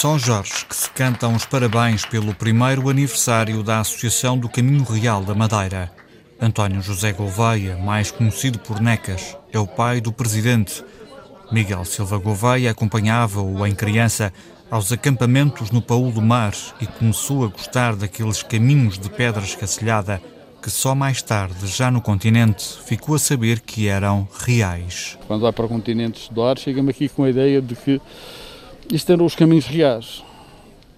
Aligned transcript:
São 0.00 0.16
Jorge 0.16 0.64
que 0.64 0.76
se 0.76 0.88
cantam 0.90 1.34
os 1.34 1.44
parabéns 1.44 2.06
pelo 2.06 2.32
primeiro 2.32 2.88
aniversário 2.88 3.64
da 3.64 3.80
Associação 3.80 4.38
do 4.38 4.48
Caminho 4.48 4.84
Real 4.84 5.24
da 5.24 5.34
Madeira. 5.34 5.90
António 6.40 6.80
José 6.80 7.12
Gouveia, 7.12 7.76
mais 7.76 8.12
conhecido 8.12 8.60
por 8.60 8.80
Necas, 8.80 9.36
é 9.52 9.58
o 9.58 9.66
pai 9.66 10.00
do 10.00 10.12
presidente. 10.12 10.84
Miguel 11.50 11.84
Silva 11.84 12.16
Gouveia 12.16 12.70
acompanhava-o 12.70 13.66
em 13.66 13.74
criança 13.74 14.32
aos 14.70 14.92
acampamentos 14.92 15.72
no 15.72 15.82
Paul 15.82 16.12
do 16.12 16.22
Mar 16.22 16.54
e 16.80 16.86
começou 16.86 17.44
a 17.44 17.48
gostar 17.48 17.96
daqueles 17.96 18.40
caminhos 18.40 19.00
de 19.00 19.10
pedra 19.10 19.42
escacilhada 19.42 20.22
que 20.62 20.70
só 20.70 20.94
mais 20.94 21.22
tarde, 21.22 21.66
já 21.66 21.90
no 21.90 22.00
continente, 22.00 22.78
ficou 22.84 23.16
a 23.16 23.18
saber 23.18 23.58
que 23.58 23.88
eram 23.88 24.28
reais. 24.46 25.18
Quando 25.26 25.42
vai 25.42 25.52
para 25.52 25.66
o 25.66 25.68
continente 25.68 26.20
estudar, 26.20 26.56
chega-me 26.56 26.90
aqui 26.90 27.08
com 27.08 27.24
a 27.24 27.30
ideia 27.30 27.60
de 27.60 27.74
que 27.74 28.00
isto 28.90 29.12
eram 29.12 29.26
os 29.26 29.34
caminhos 29.34 29.66
reais. 29.66 30.22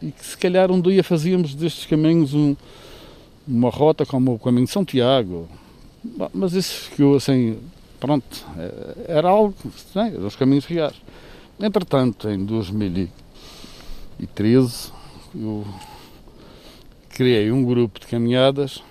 E 0.02 0.10
que 0.10 0.24
se 0.24 0.36
calhar 0.36 0.70
um 0.70 0.80
dia 0.80 1.04
fazíamos 1.04 1.54
destes 1.54 1.86
caminhos 1.86 2.32
um, 2.32 2.56
uma 3.46 3.70
rota 3.70 4.06
como 4.06 4.34
o 4.34 4.38
caminho 4.38 4.66
de 4.66 4.72
São 4.72 4.84
Tiago. 4.84 5.48
Mas 6.32 6.54
isso 6.54 6.90
ficou 6.90 7.16
assim, 7.16 7.58
pronto, 7.98 8.46
é, 8.56 9.16
era 9.18 9.28
algo, 9.28 9.54
né, 9.94 10.12
eram 10.14 10.26
os 10.26 10.36
caminhos 10.36 10.64
reais. 10.64 10.94
Entretanto, 11.60 12.30
em 12.30 12.42
2013, 12.44 14.92
eu 15.34 15.66
criei 17.10 17.52
um 17.52 17.62
grupo 17.62 18.00
de 18.00 18.06
caminhadas 18.06 18.82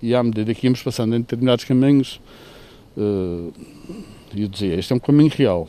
e 0.00 0.14
à 0.14 0.22
medida 0.22 0.54
que 0.54 0.66
íamos 0.66 0.82
passando 0.82 1.14
em 1.14 1.20
determinados 1.20 1.64
caminhos, 1.64 2.20
eh, 2.96 3.50
eu 4.34 4.48
dizia, 4.48 4.74
este 4.74 4.92
é 4.92 4.96
um 4.96 4.98
caminho 4.98 5.30
real. 5.30 5.68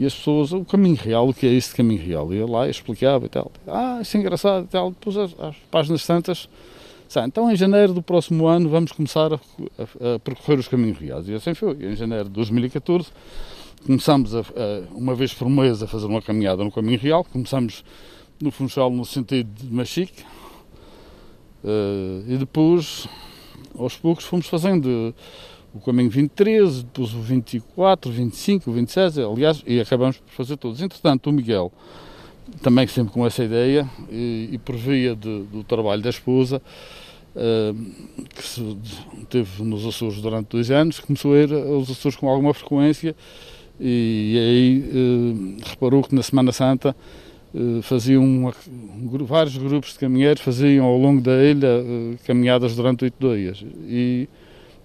E 0.00 0.06
as 0.06 0.14
pessoas, 0.14 0.50
o 0.50 0.64
caminho 0.64 0.96
real, 0.96 1.28
o 1.28 1.34
que 1.34 1.46
é 1.46 1.52
este 1.52 1.74
caminho 1.74 2.02
real? 2.02 2.32
E 2.32 2.38
eu 2.38 2.48
lá 2.48 2.66
explicava 2.66 3.26
e 3.26 3.28
tal. 3.28 3.52
Ah, 3.66 3.98
isso 4.00 4.16
é 4.16 4.20
engraçado 4.20 4.64
e 4.64 4.68
tal. 4.68 4.92
Depois 4.92 5.14
as, 5.14 5.38
as 5.38 5.54
páginas 5.70 6.00
santas, 6.00 6.48
então 7.18 7.52
em 7.52 7.54
janeiro 7.54 7.92
do 7.92 8.00
próximo 8.00 8.46
ano 8.46 8.66
vamos 8.70 8.92
começar 8.92 9.30
a, 9.30 9.36
a, 9.36 10.14
a, 10.14 10.18
percorrer 10.18 10.58
os 10.58 10.68
caminhos 10.68 10.96
reais. 10.96 11.28
E 11.28 11.34
assim 11.34 11.52
foi. 11.52 11.74
Em 11.84 11.94
janeiro 11.94 12.24
de 12.24 12.30
2014 12.30 13.08
começamos, 13.84 14.34
a, 14.34 14.42
uma 14.92 15.14
vez 15.14 15.34
por 15.34 15.50
mês, 15.50 15.82
a 15.82 15.86
fazer 15.86 16.06
uma 16.06 16.22
caminhada 16.22 16.64
no 16.64 16.72
caminho 16.72 16.98
real. 16.98 17.22
Começamos 17.22 17.84
no 18.40 18.50
Funchal, 18.50 18.90
no 18.90 19.04
sentido 19.04 19.50
de 19.52 19.70
Machique. 19.70 20.24
Uh, 21.62 22.24
e 22.26 22.38
depois, 22.38 23.06
aos 23.78 23.98
poucos, 23.98 24.24
fomos 24.24 24.46
fazendo 24.46 25.14
o 25.72 25.80
caminho 25.80 26.10
23, 26.10 26.82
depois 26.82 27.14
o 27.14 27.20
24, 27.20 28.10
o 28.10 28.14
25, 28.14 28.70
o 28.70 28.72
26, 28.72 29.18
aliás, 29.18 29.62
e 29.66 29.80
acabamos 29.80 30.16
por 30.18 30.30
fazer 30.30 30.56
todos. 30.56 30.82
Entretanto, 30.82 31.30
o 31.30 31.32
Miguel, 31.32 31.72
também 32.62 32.86
sempre 32.86 33.12
com 33.12 33.24
essa 33.26 33.44
ideia, 33.44 33.88
e, 34.10 34.48
e 34.52 34.58
por 34.58 34.76
via 34.76 35.14
de, 35.14 35.44
do 35.44 35.62
trabalho 35.62 36.02
da 36.02 36.10
esposa, 36.10 36.60
uh, 37.36 38.26
que 38.34 38.42
se, 38.42 38.76
teve 39.28 39.62
nos 39.62 39.86
Açores 39.86 40.20
durante 40.20 40.48
dois 40.48 40.70
anos, 40.70 40.98
começou 40.98 41.34
a 41.34 41.38
ir 41.38 41.52
aos 41.52 41.90
Açores 41.90 42.16
com 42.16 42.28
alguma 42.28 42.52
frequência, 42.52 43.14
e, 43.78 44.32
e 44.34 44.38
aí 44.38 45.58
uh, 45.60 45.68
reparou 45.68 46.02
que 46.02 46.14
na 46.14 46.22
Semana 46.22 46.50
Santa 46.50 46.96
uh, 47.54 47.80
faziam 47.82 48.24
uma, 48.24 48.52
um, 48.68 49.24
vários 49.24 49.56
grupos 49.56 49.92
de 49.92 50.00
caminheiros, 50.00 50.42
faziam 50.42 50.84
ao 50.84 50.98
longo 50.98 51.20
da 51.20 51.42
ilha 51.44 51.68
caminhadas 52.26 52.74
durante 52.74 53.04
oito 53.04 53.16
dias. 53.34 53.64
E, 53.86 54.28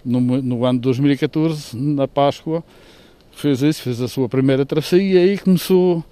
no, 0.05 0.19
no 0.19 0.65
ano 0.65 0.79
de 0.79 0.83
2014, 0.83 1.75
na 1.75 2.07
Páscoa, 2.07 2.63
fez 3.31 3.61
isso, 3.61 3.81
fez 3.81 4.01
a 4.01 4.07
sua 4.07 4.29
primeira 4.29 4.65
travessia 4.65 5.01
e 5.01 5.17
aí 5.17 5.37
começou 5.37 6.03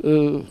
uh, 0.00 0.46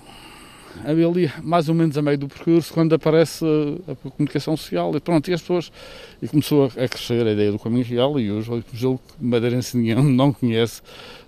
ali 0.85 1.31
mais 1.41 1.69
ou 1.69 1.75
menos 1.75 1.97
a 1.97 2.01
meio 2.01 2.17
do 2.17 2.27
percurso 2.27 2.73
quando 2.73 2.93
aparece 2.93 3.43
a, 3.87 3.91
a 3.93 3.95
comunicação 3.95 4.55
social 4.55 4.95
e 4.95 4.99
pronto, 4.99 5.29
e 5.29 5.33
as 5.33 5.41
pessoas 5.41 5.71
e 6.21 6.27
começou 6.27 6.65
a, 6.65 6.83
a 6.83 6.87
crescer 6.87 7.25
a 7.25 7.31
ideia 7.31 7.51
do 7.51 7.59
caminho 7.59 7.85
real 7.85 8.19
e 8.19 8.31
hoje 8.31 8.51
o 8.51 8.61
que 8.61 9.01
madeirense 9.19 9.77
nenhum 9.77 10.03
não 10.03 10.31
conhece 10.31 10.81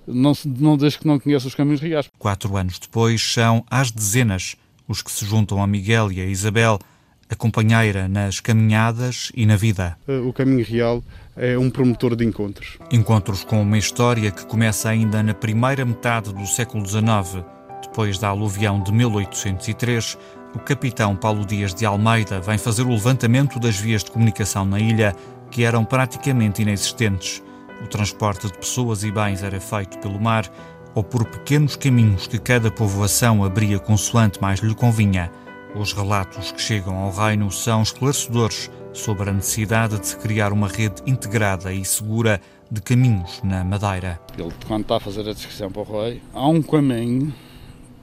não, 0.06 0.34
não 0.46 0.78
desde 0.78 1.00
que 1.00 1.08
não 1.08 1.20
conhece 1.20 1.48
os 1.48 1.56
caminhos 1.56 1.82
reais. 1.82 2.08
Quatro 2.18 2.56
anos 2.58 2.80
depois 2.80 3.22
são 3.22 3.64
às 3.70 3.92
dezenas 3.92 4.56
os 4.88 5.02
que 5.02 5.12
se 5.12 5.26
juntam 5.26 5.62
a 5.62 5.68
Miguel 5.68 6.12
e 6.12 6.20
a 6.20 6.26
Isabel 6.26 6.80
a 7.29 7.35
companheira 7.35 8.07
nas 8.07 8.40
caminhadas 8.40 9.31
e 9.35 9.45
na 9.45 9.56
vida. 9.56 9.95
Eh, 10.07 10.17
o 10.17 10.34
Caminho 10.34 10.66
Real 10.66 11.03
é 11.38 11.57
um 11.57 11.69
promotor 11.69 12.16
de 12.16 12.25
encontros. 12.25 12.79
Encontros 12.91 13.44
com 13.44 13.62
uma 13.62 13.78
história 13.78 14.31
que 14.31 14.45
começa 14.45 14.90
ainda 14.90 15.22
na 15.22 15.34
primeira 15.34 15.85
metade 15.85 16.34
do 16.34 16.45
século 16.47 16.85
XIX. 16.85 17.45
Depois 17.84 18.17
da 18.17 18.29
aluvião 18.29 18.81
de 18.81 18.91
1803, 18.91 20.17
o 20.56 20.59
capitão 20.59 21.16
Paulo 21.16 21.45
Dias 21.45 21.73
de 21.75 21.85
Almeida 21.85 22.41
vem 22.41 22.57
fazer 22.57 22.81
o 22.81 22.90
levantamento 22.90 23.59
das 23.59 23.78
vias 23.78 24.03
de 24.03 24.09
comunicação 24.09 24.66
na 24.66 24.79
ilha, 24.79 25.16
que 25.51 25.63
eram 25.63 25.85
praticamente 25.85 26.63
inexistentes. 26.63 27.44
O 27.84 27.88
transporte 27.88 28.47
de 28.47 28.53
pessoas 28.57 29.03
e 29.03 29.11
bens 29.11 29.44
era 29.44 29.61
feito 29.61 30.00
pelo 30.00 30.19
mar 30.19 30.50
ou 30.96 31.03
por 31.03 31.23
pequenos 31.25 31.75
caminhos 31.75 32.25
que 32.25 32.40
cada 32.40 32.72
povoação 32.72 33.44
abria 33.44 33.78
consoante 33.78 34.41
mais 34.41 34.59
lhe 34.59 34.73
convinha. 34.73 35.31
Os 35.75 35.94
relatos 35.94 36.52
que 36.52 36.59
chegam 36.59 36.96
ao 36.97 37.12
reino 37.12 37.52
são 37.52 37.84
esclarecedores 37.84 38.72
sobre 38.91 39.30
a 39.30 39.34
necessidade 39.34 40.00
de 40.00 40.07
se 40.07 40.18
criar 40.18 40.52
uma 40.52 40.68
rede 40.68 41.02
integrada 41.06 41.72
e 41.72 41.85
segura 41.85 42.41
de 42.72 42.81
caminhos 42.81 43.40
na 43.44 43.63
Madeira. 43.63 44.19
Ele, 44.35 44.52
quando 44.68 44.81
está 44.81 44.97
a 44.97 45.00
fazer 45.00 45.22
a 45.22 45.34
descrição 45.34 45.72
para 45.72 45.81
o 45.81 46.02
rei, 46.02 46.24
há 46.34 46.47
um 46.47 46.62
caminho 46.62 47.34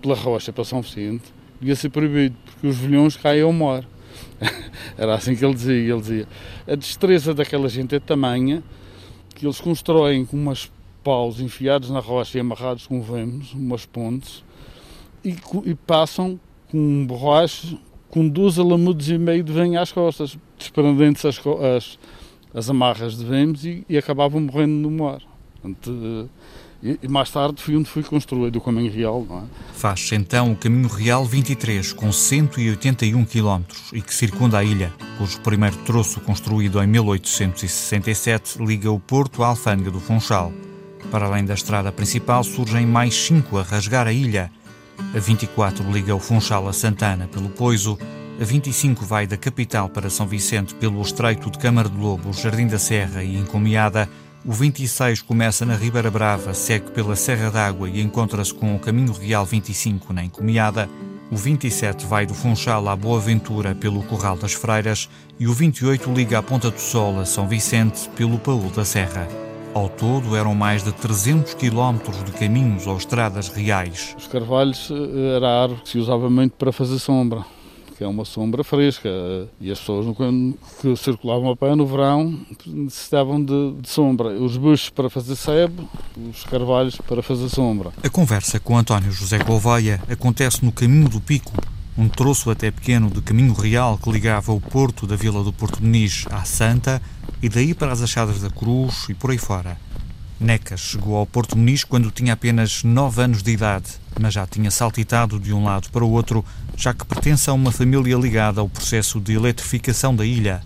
pela 0.01 0.15
rocha 0.15 0.53
para 0.53 0.65
São 0.65 0.81
Vicente, 0.81 1.25
devia 1.61 1.75
ser 1.75 1.91
proibido, 1.91 2.37
porque 2.45 2.69
os 2.69 2.77
velhões 2.77 3.17
caem 3.17 3.43
ao 3.43 3.53
mar. 3.53 3.85
Era 4.97 5.17
assim 5.17 5.35
que 5.35 5.45
ele 5.45 5.55
dizia. 5.55 5.93
Ele 5.93 6.01
dizia. 6.01 6.29
A 6.69 6.75
destreza 6.77 7.35
daquela 7.35 7.69
gente 7.69 7.95
é 7.97 8.01
tamanha 8.01 8.63
que 9.35 9.45
eles 9.45 9.61
constroem 9.61 10.25
com 10.25 10.37
umas 10.37 10.71
paus 11.03 11.41
enfiados 11.41 11.91
na 11.91 12.01
rocha 12.01 12.39
e 12.39 12.41
amarrados 12.41 12.87
com 12.87 13.03
vemos, 13.03 13.53
umas 13.53 13.85
pontes, 13.85 14.45
e, 15.25 15.37
e 15.65 15.75
passam 15.75 16.41
com 16.71 17.07
borracho 17.07 17.79
com 18.09 18.27
duas 18.27 18.59
alamudes 18.59 19.09
e 19.09 19.19
meio 19.19 19.43
de 19.43 19.53
venho 19.53 19.79
às 19.81 19.93
costas, 19.93 20.39
desprendendo-se 20.59 21.29
as, 21.29 21.39
as, 21.77 21.99
as, 22.55 22.71
amarras 22.71 23.19
de 23.19 23.25
vemos 23.25 23.65
e, 23.65 23.85
e, 23.89 23.99
acabavam 23.99 24.41
morrendo 24.41 24.73
no 24.73 24.91
mar. 24.91 25.21
Portanto, 25.61 26.31
e, 26.83 26.99
e, 27.03 27.09
mais 27.09 27.31
tarde 27.31 27.61
fui 27.61 27.77
onde 27.77 27.89
fui 27.89 28.03
construído 28.03 28.57
o 28.57 28.61
Caminho 28.61 28.91
Real. 28.91 29.27
É? 29.31 29.43
Faz-se 29.75 30.15
então 30.15 30.53
o 30.53 30.57
Caminho 30.57 30.89
Real 30.89 31.25
23, 31.25 31.93
com 31.93 32.11
181 32.13 33.25
km 33.25 33.63
e 33.93 34.01
que 34.01 34.15
circunda 34.15 34.59
a 34.59 34.65
ilha, 34.65 34.93
cujo 35.19 35.41
primeiro 35.41 35.77
troço, 35.85 36.21
construído 36.21 36.83
em 36.83 36.87
1867, 36.87 38.63
liga 38.63 38.91
o 38.91 39.01
Porto 39.01 39.43
à 39.43 39.49
Alfândega 39.49 39.91
do 39.91 40.01
Funchal. 40.01 40.53
Para 41.11 41.27
além 41.27 41.45
da 41.45 41.55
estrada 41.55 41.93
principal, 41.93 42.43
surgem 42.43 42.87
mais 42.87 43.15
cinco 43.15 43.59
a 43.59 43.63
rasgar 43.63 44.07
a 44.07 44.13
ilha, 44.13 44.51
a 45.15 45.19
24 45.19 45.91
liga 45.91 46.15
o 46.15 46.19
Funchal 46.19 46.69
a 46.69 46.73
Santana 46.73 47.27
pelo 47.27 47.49
Poiso. 47.49 47.99
A 48.41 48.45
25 48.45 49.05
vai 49.05 49.27
da 49.27 49.37
capital 49.37 49.89
para 49.89 50.11
São 50.11 50.27
Vicente 50.27 50.75
pelo 50.75 51.01
Estreito 51.01 51.51
de 51.51 51.59
Câmara 51.59 51.89
de 51.89 51.97
Lobo, 51.97 52.33
Jardim 52.33 52.67
da 52.67 52.79
Serra 52.79 53.23
e 53.23 53.37
Encomiada. 53.37 54.09
O 54.45 54.53
26 54.53 55.23
começa 55.23 55.65
na 55.65 55.75
Ribeira 55.75 56.11
Brava, 56.11 56.55
segue 56.55 56.91
pela 56.91 57.17
Serra 57.17 57.51
d'Água 57.51 57.89
e 57.89 58.01
encontra-se 58.01 58.55
com 58.55 58.77
o 58.77 58.79
Caminho 58.79 59.13
Real 59.13 59.45
25 59.45 60.13
na 60.13 60.25
Encomiada. 60.25 60.89
O 61.31 61.37
27 61.37 62.07
vai 62.07 62.27
do 62.27 62.35
Funchal 62.35 62.89
à 62.89 62.95
Boa 62.95 63.21
Ventura 63.21 63.75
pelo 63.75 64.03
Corral 64.05 64.37
das 64.37 64.53
Freiras 64.53 65.09
e 65.39 65.49
o 65.49 65.53
28 65.53 66.13
liga 66.13 66.39
a 66.39 66.43
Ponta 66.43 66.71
do 66.71 66.81
Sol 66.81 67.19
a 67.19 67.25
São 67.25 67.49
Vicente 67.49 68.09
pelo 68.11 68.39
Paul 68.39 68.71
da 68.71 68.85
Serra. 68.85 69.46
Ao 69.77 69.91
todo, 69.91 70.35
eram 70.35 70.55
mais 70.55 70.83
de 70.83 70.91
300 70.91 71.53
quilómetros 71.53 72.25
de 72.25 72.33
caminhos 72.33 72.87
ou 72.87 72.97
estradas 72.97 73.49
reais. 73.49 74.15
Os 74.17 74.27
carvalhos 74.27 74.91
eh, 74.91 75.37
era 75.37 75.47
a 75.47 75.63
árvore 75.65 75.83
que 75.83 75.91
se 75.91 75.99
usava 75.99 76.31
muito 76.31 76.53
para 76.53 76.73
fazer 76.73 76.99
sombra, 76.99 77.45
que 77.95 78.03
é 78.03 78.07
uma 78.07 78.25
sombra 78.25 78.65
fresca. 78.65 79.11
E 79.61 79.71
as 79.71 79.79
pessoas 79.79 80.07
que 80.81 80.97
circulavam 80.97 81.51
a 81.51 81.57
pé 81.57 81.75
no 81.75 81.87
verão 81.87 82.41
necessitavam 82.67 83.45
de, 83.45 83.73
de 83.73 83.91
sombra. 83.91 84.31
Os 84.31 84.57
buchos 84.57 84.89
para 84.89 85.11
fazer 85.11 85.37
sebo, 85.37 85.87
os 86.17 86.43
carvalhos 86.45 86.97
para 86.97 87.23
fazer 87.23 87.51
sombra. 87.51 87.93
A 88.03 88.09
conversa 88.09 88.59
com 88.59 88.79
António 88.79 89.13
José 89.13 89.37
Gouveia 89.45 90.01
acontece 90.09 90.65
no 90.65 90.73
Caminho 90.73 91.11
do 91.11 91.21
Pico, 91.21 91.53
um 91.99 92.09
troço 92.09 92.51
até 92.51 92.71
pequeno 92.71 93.11
de 93.11 93.21
caminho 93.21 93.53
real 93.53 93.99
que 93.99 94.11
ligava 94.11 94.53
o 94.53 94.61
porto 94.61 95.07
da 95.07 95.17
vila 95.17 95.45
do 95.45 95.53
Porto 95.53 95.83
Meniz 95.83 96.25
à 96.31 96.45
Santa 96.45 97.03
e 97.43 97.49
daí 97.49 97.75
para 97.75 97.93
as 97.93 98.03
Achadas 98.03 98.41
da 98.41 98.51
Cruz 98.51 99.07
e 99.09 99.15
por 99.15 99.31
aí 99.31 99.39
fora. 99.39 99.77
Necas 100.39 100.81
chegou 100.81 101.17
ao 101.17 101.27
Porto 101.27 101.57
Muniz 101.57 101.83
quando 101.83 102.11
tinha 102.11 102.35
apenas 102.35 102.83
9 102.85 103.23
anos 103.23 103.43
de 103.43 103.53
idade, 103.53 103.87
mas 104.21 104.35
já 104.35 104.47
tinha 104.47 104.71
saltitado 104.71 105.41
de 105.41 105.53
um 105.53 105.65
lado 105.65 105.89
para 105.91 106.05
o 106.05 106.11
outro, 106.11 106.45
já 106.77 106.93
que 106.93 107.07
pertence 107.07 107.49
a 107.49 107.55
uma 107.55 107.73
família 107.73 108.17
ligada 108.17 108.61
ao 108.61 108.69
processo 108.69 109.19
de 109.19 109.33
eletrificação 109.33 110.15
da 110.15 110.27
ilha. 110.27 110.63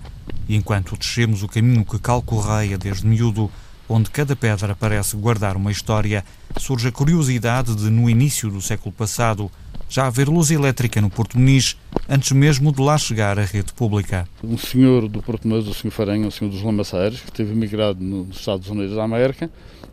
E 0.48 0.56
enquanto 0.56 0.96
descemos 0.96 1.44
o 1.44 1.48
caminho 1.48 1.84
que 1.84 1.98
calcorreia 1.98 2.76
desde 2.76 3.06
miúdo, 3.06 3.50
onde 3.88 4.10
cada 4.10 4.34
pedra 4.34 4.74
parece 4.74 5.16
guardar 5.16 5.56
uma 5.56 5.70
história, 5.70 6.24
surge 6.56 6.88
a 6.88 6.92
curiosidade 6.92 7.74
de, 7.74 7.90
no 7.90 8.10
início 8.10 8.50
do 8.50 8.60
século 8.60 8.92
passado, 8.92 9.50
já 9.90 10.06
haver 10.06 10.28
luz 10.28 10.52
elétrica 10.52 11.00
no 11.00 11.10
Porto 11.10 11.36
Muniz, 11.36 11.76
antes 12.08 12.30
mesmo 12.30 12.72
de 12.72 12.80
lá 12.80 12.96
chegar 12.96 13.38
a 13.40 13.44
rede 13.44 13.72
pública. 13.72 14.26
Um 14.42 14.56
senhor 14.56 15.08
do 15.08 15.20
Porto 15.20 15.48
Muniz, 15.48 15.66
o 15.66 15.74
senhor 15.74 15.90
Farenha, 15.90 16.28
o 16.28 16.30
senhor 16.30 16.48
dos 16.48 16.62
Lamaceiros, 16.62 17.20
que 17.20 17.32
teve 17.32 17.50
emigrado 17.50 18.02
nos 18.02 18.38
Estados 18.38 18.68
Unidos 18.70 18.94
da 18.94 19.02
América 19.02 19.50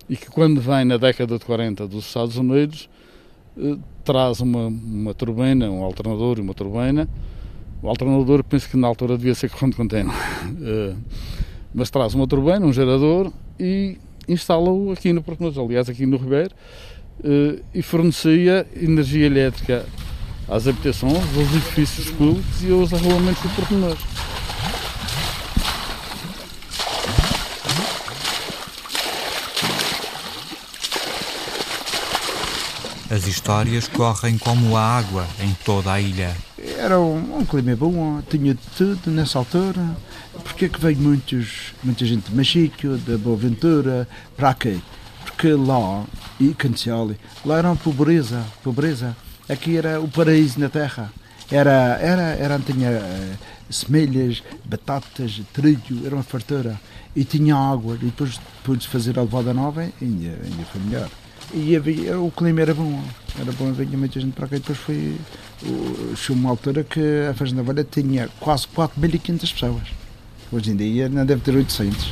e 0.07 0.15
que 0.15 0.27
quando 0.27 0.61
vem 0.61 0.85
na 0.85 0.97
década 0.97 1.39
de 1.39 1.44
40 1.44 1.88
dos 1.88 2.05
Estados 2.05 2.38
Unidos 2.38 2.88
eh, 3.57 3.75
traz 4.05 4.39
uma, 4.39 4.67
uma 4.67 5.15
turbina, 5.15 5.67
um 5.69 5.83
alternador 5.83 6.38
e 6.38 6.41
uma 6.41 6.53
turbina. 6.53 7.09
O 7.81 7.89
alternador 7.89 8.44
penso 8.44 8.69
que 8.69 8.77
na 8.77 8.88
altura 8.88 9.17
devia 9.17 9.33
ser 9.33 9.49
corrente 9.49 9.75
contínua, 9.75 10.13
eh, 10.61 10.94
mas 11.73 11.89
traz 11.89 12.13
uma 12.13 12.27
turbina, 12.27 12.59
um 12.59 12.71
gerador 12.71 13.31
e 13.59 13.97
instala-o 14.27 14.91
aqui 14.91 15.11
no 15.11 15.23
Porto 15.23 15.41
Muniz, 15.41 15.57
aliás 15.57 15.89
aqui 15.89 16.05
no 16.05 16.17
Ribeiro, 16.17 16.51
e 17.73 17.81
fornecia 17.81 18.65
energia 18.75 19.25
elétrica 19.25 19.85
às 20.47 20.67
habitações, 20.67 21.15
aos 21.15 21.55
edifícios 21.55 22.09
públicos 22.11 22.63
e 22.63 22.71
aos 22.71 22.93
arruamentos 22.93 23.41
do 23.41 23.49
Porto 23.49 23.73
Muniz. 23.73 23.99
As 33.09 33.25
histórias 33.25 33.87
correm 33.87 34.37
como 34.37 34.75
a 34.75 34.81
água 34.81 35.25
em 35.41 35.55
toda 35.63 35.93
a 35.93 36.01
ilha. 36.01 36.35
Era 36.77 36.99
um, 36.99 37.39
um 37.39 37.45
clima 37.45 37.73
bom, 37.75 38.21
tinha 38.29 38.53
de 38.53 38.59
tudo 38.77 39.09
nessa 39.09 39.39
altura. 39.39 39.95
Porque 40.43 40.65
é 40.65 40.69
que 40.69 40.79
veio 40.79 40.97
muitos, 40.97 41.73
muita 41.83 42.05
gente 42.05 42.29
de 42.29 42.35
Machico, 42.35 42.97
da 42.97 43.17
Boa 43.17 43.37
Ventura, 43.37 44.07
para 44.35 44.49
aqui? 44.49 44.81
Porque 45.37 45.53
lá, 45.53 46.03
e 46.39 46.51
Cancioli, 46.55 47.15
lá 47.45 47.59
era 47.59 47.67
uma 47.67 47.75
pobreza, 47.75 48.43
pobreza. 48.63 49.15
Aqui 49.47 49.77
era 49.77 50.01
o 50.01 50.07
paraíso 50.07 50.59
na 50.59 50.67
terra. 50.67 51.13
Era, 51.51 51.99
era, 52.01 52.23
era 52.39 52.57
tinha 52.57 52.89
uh, 52.89 53.37
semelhas, 53.71 54.41
batatas, 54.65 55.39
trigo, 55.53 56.03
era 56.03 56.15
uma 56.15 56.23
fartura. 56.23 56.81
E 57.15 57.23
tinha 57.23 57.55
água, 57.55 57.93
e 58.01 58.05
depois, 58.05 58.39
depois 58.57 58.79
de 58.79 58.87
fazer 58.87 59.19
a 59.19 59.21
levada 59.21 59.53
nova, 59.53 59.81
ainda, 59.81 60.39
ainda 60.43 60.65
foi 60.71 60.81
melhor. 60.81 61.09
E 61.53 61.75
havia, 61.75 62.19
o 62.19 62.31
clima 62.31 62.61
era 62.61 62.73
bom, 62.73 62.99
era 63.39 63.51
bom, 63.51 63.71
vinha 63.73 63.95
muita 63.95 64.19
gente 64.19 64.33
para 64.33 64.47
cá 64.47 64.55
e 64.55 64.59
depois 64.59 64.79
foi. 64.79 65.17
Chegou 66.15 66.41
uma 66.41 66.49
altura 66.49 66.83
que 66.83 67.27
a 67.29 67.35
Fazenda 67.35 67.61
Velha 67.61 67.83
tinha 67.83 68.27
quase 68.39 68.65
4.500 68.75 69.53
pessoas. 69.53 69.83
Hoje 70.51 70.71
em 70.71 70.75
dia 70.75 71.07
não 71.07 71.23
deve 71.23 71.41
ter 71.41 71.55
800. 71.55 72.11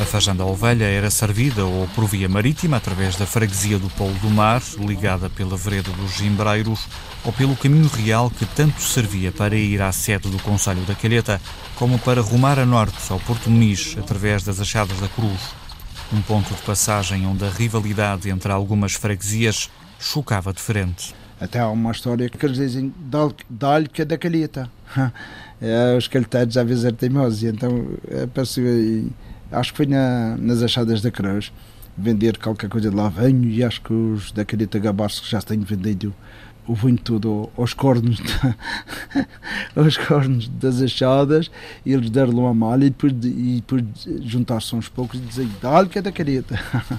A 0.00 0.04
Fazenda 0.04 0.44
Ovelha 0.44 0.84
era 0.84 1.10
servida 1.10 1.64
ou 1.64 1.86
por 1.94 2.06
via 2.06 2.28
marítima 2.28 2.76
através 2.76 3.16
da 3.16 3.26
freguesia 3.26 3.78
do 3.78 3.88
Polo 3.90 4.14
do 4.14 4.28
Mar, 4.28 4.62
ligada 4.78 5.30
pela 5.30 5.56
vereda 5.56 5.90
dos 5.92 6.16
Gimbreiros, 6.16 6.86
ou 7.24 7.32
pelo 7.32 7.56
caminho 7.56 7.88
real 7.88 8.28
que 8.30 8.44
tanto 8.44 8.82
servia 8.82 9.30
para 9.30 9.54
ir 9.54 9.80
à 9.80 9.92
sede 9.92 10.28
do 10.28 10.38
Conselho 10.42 10.82
da 10.82 10.94
Calheta, 10.94 11.40
como 11.76 11.98
para 11.98 12.20
rumar 12.20 12.58
a 12.58 12.66
norte 12.66 12.96
ao 13.10 13.20
Porto 13.20 13.48
Muniz 13.48 13.96
através 13.98 14.42
das 14.42 14.60
Achadas 14.60 14.98
da 15.00 15.08
Cruz 15.08 15.64
um 16.12 16.22
ponto 16.22 16.54
de 16.54 16.62
passagem 16.62 17.26
onde 17.26 17.44
a 17.44 17.48
rivalidade 17.48 18.28
entre 18.30 18.52
algumas 18.52 18.92
freguesias 18.92 19.70
chocava 19.98 20.52
de 20.52 20.60
frente. 20.60 21.14
Até 21.40 21.58
há 21.58 21.68
uma 21.68 21.90
história 21.90 22.28
que 22.28 22.44
eles 22.46 22.56
dizem 22.56 22.94
dá-lhe 23.50 23.88
que 23.88 24.02
é 24.02 24.04
da 24.04 24.16
calheta. 24.16 24.70
é, 25.60 25.96
os 25.96 26.06
calheteiros 26.06 26.56
às 26.56 26.66
vezes 26.66 26.84
eram 26.84 26.96
teimosos, 26.96 27.42
então 27.42 27.86
apareceu 28.22 28.64
aí, 28.64 29.10
acho 29.54 29.72
que 29.72 29.76
foi 29.78 29.86
na, 29.86 30.36
nas 30.36 30.62
achadas 30.62 31.00
da 31.00 31.10
Cruz, 31.10 31.52
vender 31.96 32.38
qualquer 32.38 32.68
coisa 32.68 32.90
de 32.90 32.96
lá 32.96 33.08
venho 33.08 33.48
e 33.48 33.62
acho 33.62 33.80
que 33.80 33.92
os 33.92 34.32
da 34.32 34.44
calheta 34.44 34.78
gabar-se 34.78 35.20
que 35.22 35.30
já 35.30 35.40
têm 35.40 35.60
vendido 35.60 36.14
o 36.66 36.74
vinho 36.74 36.98
todo 36.98 37.50
aos 37.56 37.74
cornos, 37.74 38.18
aos 39.76 39.96
cornos 39.98 40.48
das 40.48 40.80
achadas, 40.80 41.50
e 41.84 41.92
eles 41.92 42.08
deram-lhe 42.08 42.38
uma 42.38 42.54
malha 42.54 42.86
e 42.86 42.90
depois, 42.90 43.12
e 43.12 43.56
depois 43.56 43.84
juntar-se 44.22 44.74
uns 44.74 44.88
poucos 44.88 45.20
e 45.20 45.22
dizer 45.22 45.48
dá-lhe 45.60 45.88
que 45.88 45.98
é 45.98 46.02
da 46.02 46.12
careta. 46.12 46.58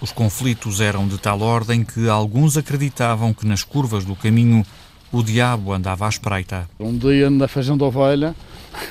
Os 0.00 0.12
conflitos 0.12 0.80
eram 0.80 1.06
de 1.06 1.18
tal 1.18 1.42
ordem 1.42 1.84
que 1.84 2.08
alguns 2.08 2.56
acreditavam 2.56 3.34
que 3.34 3.46
nas 3.46 3.62
curvas 3.62 4.02
do 4.02 4.16
caminho 4.16 4.64
o 5.12 5.22
diabo 5.22 5.74
andava 5.74 6.06
à 6.06 6.08
espreita. 6.08 6.68
Um 6.78 6.96
dia 6.96 7.28
na 7.28 7.46
fazenda 7.46 7.84
ovelha, 7.84 8.34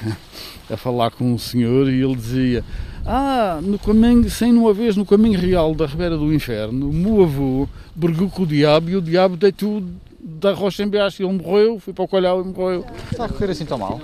a 0.69 0.77
falar 0.77 1.11
com 1.11 1.33
um 1.33 1.37
senhor 1.37 1.89
e 1.89 2.01
ele 2.01 2.15
dizia 2.15 2.63
ah, 3.05 3.59
no 3.61 3.79
caminho, 3.79 4.29
sem 4.29 4.53
uma 4.53 4.73
vez 4.73 4.95
no 4.95 5.05
caminho 5.05 5.39
real 5.39 5.73
da 5.73 5.85
Ribeira 5.85 6.17
do 6.17 6.33
Inferno, 6.33 6.89
o 6.89 6.93
meu 6.93 7.23
avô 7.23 7.67
brigou 7.95 8.29
com 8.29 8.43
o 8.43 8.45
diabo 8.45 8.89
e 8.89 8.95
o 8.95 9.01
diabo 9.01 9.35
deitou 9.35 9.83
da 10.19 10.53
rocha 10.53 10.83
em 10.83 10.87
baixo 10.87 11.21
e 11.21 11.25
ele 11.25 11.33
morreu, 11.41 11.79
foi 11.79 11.93
para 11.93 12.03
o 12.03 12.07
colhau 12.07 12.41
e 12.41 12.45
morreu. 12.45 12.85
Está 13.11 13.25
a 13.25 13.29
correr 13.29 13.51
assim 13.51 13.65
tão 13.65 13.77
mal? 13.77 13.99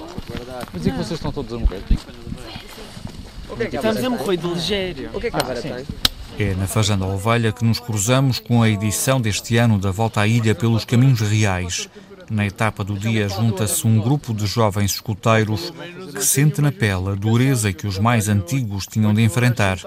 Mas 0.73 0.81
dizer 0.81 0.91
que 0.91 0.97
vocês 0.97 1.11
estão 1.19 1.31
todos 1.31 1.53
a 1.53 1.59
morrer. 1.59 1.81
Estamos 3.71 4.03
a 4.03 4.09
morrer 4.09 4.37
de 4.37 4.47
ligeiro. 4.47 5.09
O 5.13 5.19
que 5.19 5.27
é 5.27 5.31
que 5.31 5.37
a 5.37 5.43
Vera 5.43 5.61
tem? 5.61 5.85
É 6.37 6.53
na 6.55 6.67
Fazenda 6.67 7.05
Ovelha 7.05 7.51
que 7.51 7.63
nos 7.63 7.79
cruzamos 7.79 8.39
com 8.39 8.61
a 8.61 8.69
edição 8.69 9.21
deste 9.21 9.55
ano 9.55 9.77
da 9.77 9.91
Volta 9.91 10.21
à 10.21 10.27
Ilha 10.27 10.53
pelos 10.53 10.83
Caminhos 10.83 11.21
Reais. 11.21 11.87
Na 12.29 12.45
etapa 12.45 12.83
do 12.83 12.97
dia 12.97 13.29
junta-se 13.29 13.85
um 13.85 13.99
grupo 13.99 14.33
de 14.33 14.47
jovens 14.47 14.91
escuteiros 14.93 15.71
que 16.13 16.23
sente 16.23 16.61
na 16.61 16.71
pele 16.71 17.09
a 17.09 17.15
dureza 17.15 17.71
que 17.71 17.85
os 17.85 17.99
mais 17.99 18.27
antigos 18.27 18.87
tinham 18.87 19.13
de 19.13 19.21
enfrentar. 19.21 19.79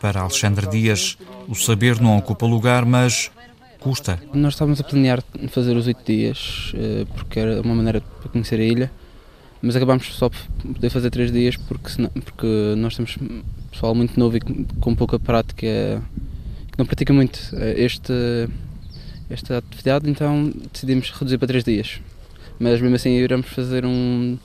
Para 0.00 0.20
Alexandre 0.20 0.66
Dias, 0.66 1.18
o 1.48 1.54
saber 1.54 2.00
não 2.00 2.16
ocupa 2.16 2.46
lugar, 2.46 2.84
mas 2.84 3.30
custa. 3.80 4.20
Nós 4.32 4.54
estávamos 4.54 4.80
a 4.80 4.84
planear 4.84 5.22
fazer 5.48 5.76
os 5.76 5.86
oito 5.86 6.02
dias, 6.04 6.72
eh, 6.74 7.06
porque 7.14 7.38
era 7.38 7.60
uma 7.62 7.74
maneira 7.74 8.00
para 8.00 8.28
conhecer 8.30 8.58
a 8.60 8.64
ilha, 8.64 8.90
mas 9.62 9.76
acabámos 9.76 10.06
só 10.14 10.28
por 10.28 10.38
poder 10.74 10.90
fazer 10.90 11.10
três 11.10 11.30
dias 11.32 11.56
porque, 11.56 11.90
senão, 11.90 12.10
porque 12.10 12.74
nós 12.76 12.96
temos 12.96 13.16
pessoal 13.70 13.94
muito 13.94 14.18
novo 14.18 14.36
e 14.36 14.40
com 14.80 14.94
pouca 14.94 15.18
prática 15.18 15.66
que 15.66 16.78
não 16.78 16.86
pratica 16.86 17.12
muito 17.12 17.38
eh, 17.54 17.74
este 17.76 18.48
esta 19.28 19.58
atividade, 19.58 20.08
então 20.08 20.52
decidimos 20.72 21.10
reduzir 21.10 21.38
para 21.38 21.48
3 21.48 21.64
dias. 21.64 22.00
Mas 22.58 22.80
mesmo 22.80 22.94
assim 22.94 23.10
iremos 23.10 23.48
fazer 23.48 23.84
um, 23.84 24.38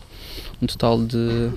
um 0.62 0.66
total 0.66 1.04
de, 1.04 1.52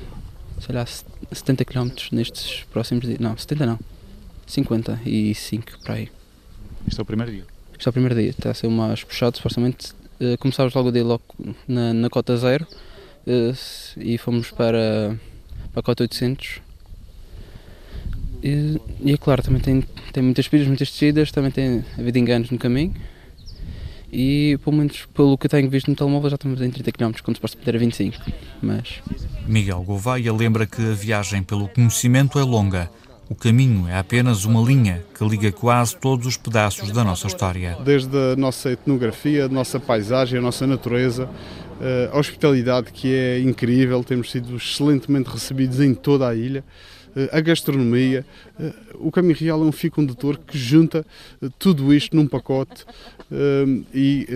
sei 0.60 0.74
lá, 0.74 0.86
70 0.86 1.64
km 1.64 1.90
nestes 2.12 2.64
próximos 2.64 3.06
dias. 3.06 3.18
Não, 3.18 3.36
70 3.36 3.66
não, 3.66 3.78
55 4.46 5.80
para 5.82 5.94
aí. 5.94 6.08
Este 6.86 7.00
é 7.00 7.02
o 7.02 7.06
primeiro 7.06 7.32
dia? 7.32 7.44
Este 7.76 7.88
é 7.88 7.90
o 7.90 7.92
primeiro 7.92 8.14
dia, 8.14 8.30
está 8.30 8.50
a 8.50 8.54
ser 8.54 8.68
mais 8.68 9.02
puxado, 9.02 9.36
supostamente. 9.36 9.92
Uh, 10.20 10.38
começámos 10.38 10.72
logo 10.74 10.90
o 10.90 10.92
dia 10.92 11.02
logo 11.02 11.24
na, 11.66 11.92
na 11.92 12.08
cota 12.08 12.36
zero 12.36 12.66
uh, 13.26 13.56
e 13.96 14.16
fomos 14.16 14.50
para, 14.50 15.18
para 15.72 15.80
a 15.80 15.82
cota 15.82 16.04
800. 16.04 16.60
E, 18.42 18.80
e 19.00 19.12
é 19.12 19.16
claro, 19.16 19.42
também 19.42 19.60
tem, 19.60 19.82
tem 20.12 20.22
muitas 20.22 20.46
pilhas, 20.46 20.68
muitas 20.68 20.90
descidas, 20.90 21.32
também 21.32 21.50
tem 21.50 21.84
havido 21.98 22.18
enganos 22.18 22.50
no 22.50 22.58
caminho 22.58 22.94
e 24.14 24.56
pelo 24.62 24.76
menos 24.76 25.06
pelo 25.12 25.36
que 25.36 25.46
eu 25.46 25.50
tenho 25.50 25.68
visto 25.68 25.90
no 25.90 25.96
telemóvel 25.96 26.30
já 26.30 26.36
estamos 26.36 26.60
em 26.60 26.70
30 26.70 26.92
km 26.92 27.12
quando 27.22 27.36
se 27.36 27.40
pode 27.40 27.56
poder 27.56 27.74
a 27.74 27.78
25 27.78 28.16
mas... 28.62 29.02
Miguel 29.46 29.82
Gouveia 29.82 30.32
lembra 30.32 30.66
que 30.66 30.80
a 30.80 30.94
viagem 30.94 31.42
pelo 31.42 31.68
conhecimento 31.68 32.38
é 32.38 32.42
longa 32.44 32.88
o 33.28 33.34
caminho 33.34 33.88
é 33.88 33.98
apenas 33.98 34.44
uma 34.44 34.60
linha 34.60 35.02
que 35.16 35.24
liga 35.24 35.50
quase 35.50 35.96
todos 35.96 36.26
os 36.26 36.36
pedaços 36.36 36.90
da 36.90 37.02
nossa 37.02 37.26
história. 37.26 37.76
Desde 37.82 38.16
a 38.16 38.36
nossa 38.36 38.70
etnografia, 38.72 39.46
a 39.46 39.48
nossa 39.48 39.80
paisagem, 39.80 40.38
a 40.38 40.42
nossa 40.42 40.66
natureza, 40.66 41.28
eh, 41.80 42.10
a 42.12 42.18
hospitalidade 42.18 42.92
que 42.92 43.12
é 43.12 43.40
incrível, 43.40 44.04
temos 44.04 44.30
sido 44.30 44.56
excelentemente 44.56 45.30
recebidos 45.30 45.80
em 45.80 45.94
toda 45.94 46.28
a 46.28 46.34
ilha. 46.34 46.62
Eh, 47.16 47.28
a 47.32 47.40
gastronomia. 47.40 48.24
Eh, 48.58 48.72
o 48.94 49.10
Caminho 49.10 49.36
Real 49.36 49.62
é 49.62 49.64
um 49.64 49.72
fio 49.72 49.90
condutor 49.90 50.38
que 50.38 50.58
junta 50.58 51.06
eh, 51.42 51.48
tudo 51.58 51.94
isto 51.94 52.16
num 52.16 52.26
pacote 52.26 52.84
e 53.92 54.26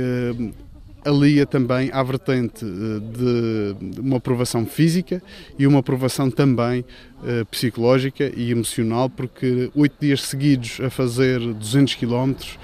alia 1.04 1.46
também 1.46 1.90
à 1.92 2.02
vertente 2.02 2.64
de 2.64 4.00
uma 4.00 4.16
aprovação 4.16 4.66
física 4.66 5.22
e 5.58 5.66
uma 5.66 5.78
aprovação 5.78 6.30
também 6.30 6.84
psicológica 7.50 8.32
e 8.34 8.50
emocional, 8.50 9.08
porque 9.08 9.70
oito 9.74 9.94
dias 10.00 10.22
seguidos 10.22 10.80
a 10.80 10.90
fazer 10.90 11.38
200 11.38 11.94
quilómetros 11.94 12.58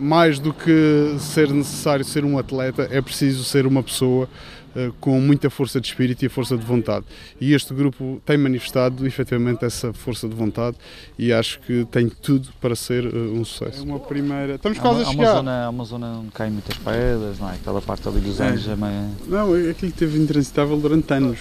mais 0.00 0.38
do 0.38 0.52
que 0.52 1.16
ser 1.18 1.50
necessário 1.52 2.04
ser 2.04 2.24
um 2.24 2.38
atleta, 2.38 2.88
é 2.90 3.00
preciso 3.00 3.44
ser 3.44 3.66
uma 3.66 3.82
pessoa 3.82 4.28
uh, 4.74 4.92
com 5.00 5.20
muita 5.20 5.50
força 5.50 5.80
de 5.80 5.88
espírito 5.88 6.24
e 6.24 6.28
força 6.28 6.56
de 6.56 6.64
vontade. 6.64 7.04
E 7.40 7.52
este 7.52 7.74
grupo 7.74 8.20
tem 8.24 8.38
manifestado 8.38 9.06
efetivamente 9.06 9.64
essa 9.64 9.92
força 9.92 10.28
de 10.28 10.34
vontade 10.34 10.76
e 11.18 11.32
acho 11.32 11.60
que 11.60 11.86
tem 11.90 12.08
tudo 12.08 12.48
para 12.60 12.74
ser 12.74 13.04
uh, 13.04 13.32
um 13.34 13.44
sucesso. 13.44 13.80
É 13.80 13.84
uma 13.84 14.00
primeira. 14.00 14.54
Estamos 14.54 14.78
quase 14.78 15.02
a 15.02 15.04
chegar. 15.04 15.22
Há 15.22 15.30
uma 15.30 15.36
zona, 15.36 15.64
há 15.64 15.70
uma 15.70 15.84
zona 15.84 16.06
onde 16.18 16.30
caem 16.30 16.52
muitas 16.52 16.76
pedras, 16.76 17.38
não 17.38 17.50
é? 17.50 17.54
Aquela 17.54 17.82
parte 17.82 18.08
ali 18.08 18.20
dos 18.20 18.40
anos 18.40 18.66
é. 18.66 18.76
meio... 18.76 19.10
Não, 19.26 19.54
é 19.54 19.70
aquilo 19.70 19.92
que 19.92 19.98
teve 19.98 20.18
intransitável 20.18 20.76
durante 20.78 21.12
anos. 21.12 21.38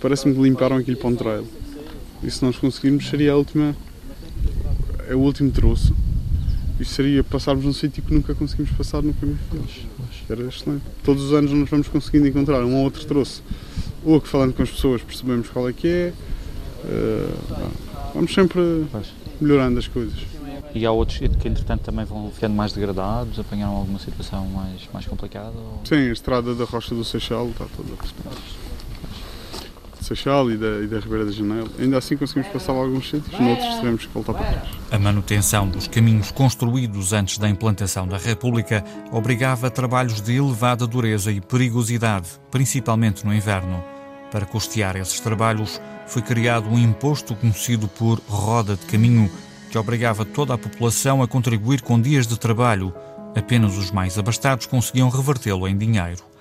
Parece-me 0.00 0.34
que 0.34 0.40
limparam 0.40 0.76
aquilo 0.76 0.96
para 0.96 1.08
um 1.08 1.14
trail. 1.14 1.46
E 2.22 2.30
se 2.30 2.44
nós 2.44 2.56
conseguirmos, 2.56 3.06
seria 3.08 3.32
a 3.32 3.36
última. 3.36 3.76
É 5.08 5.14
o 5.14 5.20
último 5.20 5.50
troço. 5.50 5.94
Isto 6.78 6.94
seria 6.94 7.22
passarmos 7.22 7.64
num 7.64 7.72
sítio 7.72 8.02
que 8.02 8.12
nunca 8.12 8.34
conseguimos 8.34 8.72
passar 8.72 9.02
no 9.02 9.14
caminho 9.14 9.38
deles. 9.50 9.86
Era 10.28 10.42
excelente. 10.42 10.82
Todos 11.04 11.24
os 11.24 11.32
anos 11.32 11.52
nós 11.52 11.68
vamos 11.68 11.88
conseguindo 11.88 12.26
encontrar 12.26 12.64
um 12.64 12.74
ou 12.76 12.84
outro 12.84 13.04
troço. 13.04 13.42
Ou 14.04 14.20
que 14.20 14.28
falando 14.28 14.52
com 14.52 14.62
as 14.62 14.70
pessoas 14.70 15.02
percebemos 15.02 15.48
qual 15.48 15.68
é 15.68 15.72
que 15.72 15.86
é. 15.86 16.12
Uh, 16.84 17.70
vamos 18.14 18.34
sempre 18.34 18.60
melhorando 19.40 19.78
as 19.78 19.86
coisas. 19.86 20.18
E 20.74 20.84
há 20.84 20.90
outros 20.90 21.18
que 21.18 21.48
entretanto 21.48 21.82
também 21.82 22.04
vão 22.04 22.30
ficando 22.32 22.54
mais 22.54 22.72
degradados, 22.72 23.38
apanharam 23.38 23.76
alguma 23.76 24.00
situação 24.00 24.44
mais, 24.48 24.80
mais 24.92 25.06
complicada? 25.06 25.54
Ou... 25.56 25.80
Sim, 25.84 26.08
a 26.08 26.12
estrada 26.12 26.52
da 26.52 26.64
Rocha 26.64 26.94
do 26.94 27.04
Seixal 27.04 27.48
está 27.48 27.66
toda 27.76 27.94
Seixal 30.04 30.50
e 30.50 30.56
da, 30.56 30.80
e 30.80 30.86
da 30.86 31.00
Ribeira 31.00 31.24
da 31.24 31.32
Janela. 31.32 31.68
Ainda 31.78 31.98
assim 31.98 32.16
conseguimos 32.16 32.48
passar 32.48 32.72
alguns 32.72 33.08
sítios, 33.08 33.40
noutros 33.40 33.74
tivemos 33.76 34.06
que 34.06 34.12
voltar 34.12 34.34
para 34.34 34.46
trás. 34.46 34.68
A 34.90 34.98
manutenção 34.98 35.68
dos 35.68 35.88
caminhos 35.88 36.30
construídos 36.30 37.12
antes 37.12 37.38
da 37.38 37.48
implantação 37.48 38.06
da 38.06 38.18
República 38.18 38.84
obrigava 39.10 39.68
a 39.68 39.70
trabalhos 39.70 40.20
de 40.20 40.36
elevada 40.36 40.86
dureza 40.86 41.32
e 41.32 41.40
perigosidade, 41.40 42.28
principalmente 42.50 43.24
no 43.24 43.34
inverno. 43.34 43.82
Para 44.30 44.44
custear 44.44 44.96
esses 44.96 45.20
trabalhos, 45.20 45.80
foi 46.06 46.20
criado 46.20 46.68
um 46.68 46.78
imposto 46.78 47.34
conhecido 47.34 47.88
por 47.88 48.20
roda 48.28 48.76
de 48.76 48.84
caminho, 48.86 49.30
que 49.70 49.78
obrigava 49.78 50.24
toda 50.24 50.52
a 50.52 50.58
população 50.58 51.22
a 51.22 51.28
contribuir 51.28 51.80
com 51.80 52.00
dias 52.00 52.26
de 52.26 52.38
trabalho. 52.38 52.92
Apenas 53.34 53.76
os 53.78 53.90
mais 53.90 54.18
abastados 54.18 54.66
conseguiam 54.66 55.08
revertê-lo 55.08 55.66
em 55.66 55.76
dinheiro. 55.76 56.33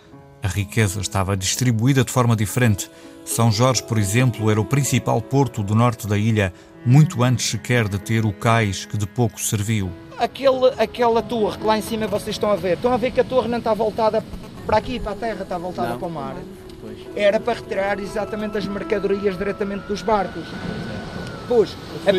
A 0.43 0.47
riqueza 0.49 0.99
estava 0.99 1.37
distribuída 1.37 2.03
de 2.03 2.11
forma 2.11 2.35
diferente. 2.35 2.91
São 3.23 3.49
Jorge, 3.49 3.81
por 3.81 3.97
exemplo, 3.97 4.51
era 4.51 4.59
o 4.59 4.65
principal 4.65 5.21
porto 5.21 5.63
do 5.63 5.73
norte 5.73 6.05
da 6.05 6.17
ilha, 6.17 6.53
muito 6.85 7.23
antes 7.23 7.49
sequer 7.49 7.87
de 7.87 7.97
ter 7.97 8.25
o 8.25 8.33
cais 8.33 8.85
que 8.85 8.97
de 8.97 9.07
pouco 9.07 9.39
serviu. 9.39 9.89
Aquele, 10.19 10.73
aquela 10.77 11.21
torre 11.21 11.57
que 11.57 11.65
lá 11.65 11.77
em 11.77 11.81
cima 11.81 12.07
vocês 12.07 12.35
estão 12.35 12.51
a 12.51 12.57
ver, 12.57 12.75
estão 12.75 12.91
a 12.91 12.97
ver 12.97 13.11
que 13.11 13.21
a 13.21 13.23
torre 13.23 13.47
não 13.47 13.59
está 13.59 13.73
voltada 13.73 14.21
para 14.65 14.77
aqui, 14.77 14.99
para 14.99 15.13
a 15.13 15.15
terra, 15.15 15.43
está 15.43 15.57
voltada 15.57 15.91
não. 15.91 15.99
para 15.99 16.07
o 16.09 16.11
mar. 16.11 16.35
Era 17.15 17.39
para 17.39 17.53
retirar 17.53 17.97
exatamente 17.99 18.57
as 18.57 18.65
mercadorias 18.65 19.37
diretamente 19.37 19.87
dos 19.87 20.01
barcos. 20.01 20.43
Pois. 21.47 21.75
Era 22.05 22.17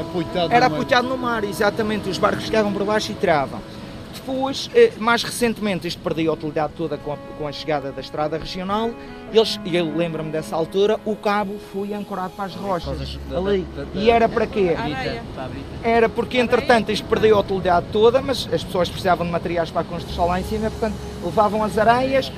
apoiado 0.00 0.52
Era 0.52 0.66
apoiado 0.66 1.08
no 1.08 1.18
mar, 1.18 1.42
exatamente. 1.42 2.08
Os 2.08 2.18
barcos 2.18 2.44
chegavam 2.44 2.72
por 2.72 2.84
baixo 2.84 3.10
e 3.10 3.14
tiravam. 3.16 3.60
Depois, 4.20 4.70
eh, 4.74 4.92
mais 4.98 5.22
recentemente, 5.22 5.88
isto 5.88 6.00
perdeu 6.02 6.30
a 6.30 6.34
utilidade 6.34 6.74
toda 6.76 6.98
com 6.98 7.12
a, 7.12 7.16
com 7.38 7.46
a 7.48 7.52
chegada 7.52 7.90
da 7.90 8.00
estrada 8.00 8.36
regional. 8.36 8.90
Eles, 9.32 9.58
e 9.64 9.76
eu 9.76 9.96
lembro-me 9.96 10.30
dessa 10.30 10.54
altura, 10.54 11.00
o 11.04 11.16
cabo 11.16 11.56
foi 11.72 11.94
ancorado 11.94 12.34
para 12.34 12.44
as 12.46 12.54
rochas, 12.54 13.18
ali. 13.34 13.66
E 13.94 14.10
era 14.10 14.28
para 14.28 14.46
quê? 14.46 14.74
Era 15.82 16.08
porque, 16.08 16.38
entretanto, 16.38 16.92
isto 16.92 17.06
perdeu 17.06 17.36
a 17.36 17.40
utilidade 17.40 17.86
toda, 17.92 18.20
mas 18.20 18.48
as 18.52 18.62
pessoas 18.62 18.88
precisavam 18.88 19.24
de 19.24 19.32
materiais 19.32 19.70
para 19.70 19.82
a 19.82 19.84
construção 19.84 20.26
lá 20.26 20.40
em 20.40 20.44
cima, 20.44 20.70
portanto, 20.70 20.94
levavam 21.24 21.62
as 21.64 21.78
areias, 21.78 22.30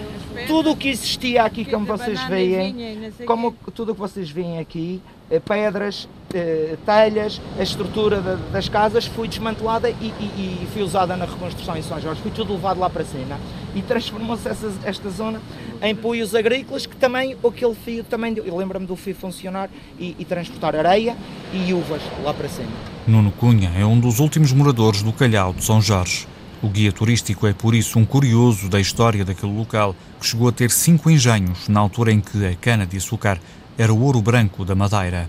tudo 0.47 0.71
o 0.73 0.77
que 0.77 0.89
existia 0.89 1.43
aqui, 1.45 1.65
como 1.65 1.85
vocês 1.87 2.23
veem, 2.25 3.13
como 3.27 3.53
tudo 3.75 3.93
o 3.93 3.95
que 3.95 4.01
vocês 4.01 4.31
veem 4.31 4.59
aqui, 4.59 5.01
eh, 5.31 5.41
pedras, 5.41 6.09
eh, 6.35 6.77
telhas, 6.85 7.41
a 7.59 7.63
estrutura 7.63 8.21
das 8.53 8.69
casas 8.69 9.07
foi 9.07 9.29
desmantelada 9.29 9.91
e, 9.91 9.95
e, 10.19 10.63
e, 10.63 10.69
foi 10.73 10.83
usada 10.83 11.17
na 11.17 11.25
reconstrução 11.25 11.77
em 11.77 11.83
São 11.83 12.01
Jorge, 12.01 12.21
foi 12.21 12.31
tudo 12.31 12.53
levado 12.53 12.81
lá 12.81 12.89
para 12.89 13.05
cima 13.05 13.39
e 13.75 13.83
transformou-se 13.83 14.49
esta 14.85 15.11
zona 15.11 15.41
em 15.81 15.95
poios 15.95 16.35
agrícolas 16.35 16.87
que 16.87 16.97
também, 16.97 17.37
aquele 17.47 17.75
fio 17.75 18.05
também, 18.05 18.35
eu 18.37 18.57
lembro-me 18.57 18.87
do 18.87 18.97
fio 18.97 19.15
funcionar 19.15 19.69
e, 19.99 20.17
e 20.19 20.25
transportar 20.25 20.75
areia 20.77 21.17
e 21.53 21.73
uvas 21.73 22.03
lá 22.23 22.33
para 22.33 22.49
cima. 22.49 22.71
Nuno 23.07 23.33
Cunha 23.33 23.73
é 23.77 23.85
um 23.85 23.99
dos 23.99 24.21
últimos 24.21 24.53
moradores 24.53 25.03
do 25.03 25.13
Calhau 25.13 25.53
de 25.53 25.65
São 25.65 25.81
Jorge. 25.81 26.27
O 26.63 26.69
guia 26.69 26.93
turístico 26.93 27.47
é 27.47 27.53
por 27.53 27.75
isso 27.75 27.99
um 27.99 28.05
curioso 28.05 28.69
da 28.69 28.79
história 28.79 29.25
daquele 29.25 29.53
local, 29.53 29.97
que 30.21 30.27
chegou 30.27 30.49
a 30.49 30.53
ter 30.53 30.71
cinco 30.71 31.11
engenhos 31.11 31.69
na 31.69 31.81
altura 31.81 32.13
em 32.13 32.21
que 32.21 32.47
a 32.47 32.55
cana-de-açúcar 32.55 33.41
era 33.77 33.93
o 33.93 34.01
ouro 34.01 34.23
branco 34.23 34.65
da 34.65 34.75
Madeira. 34.75 35.29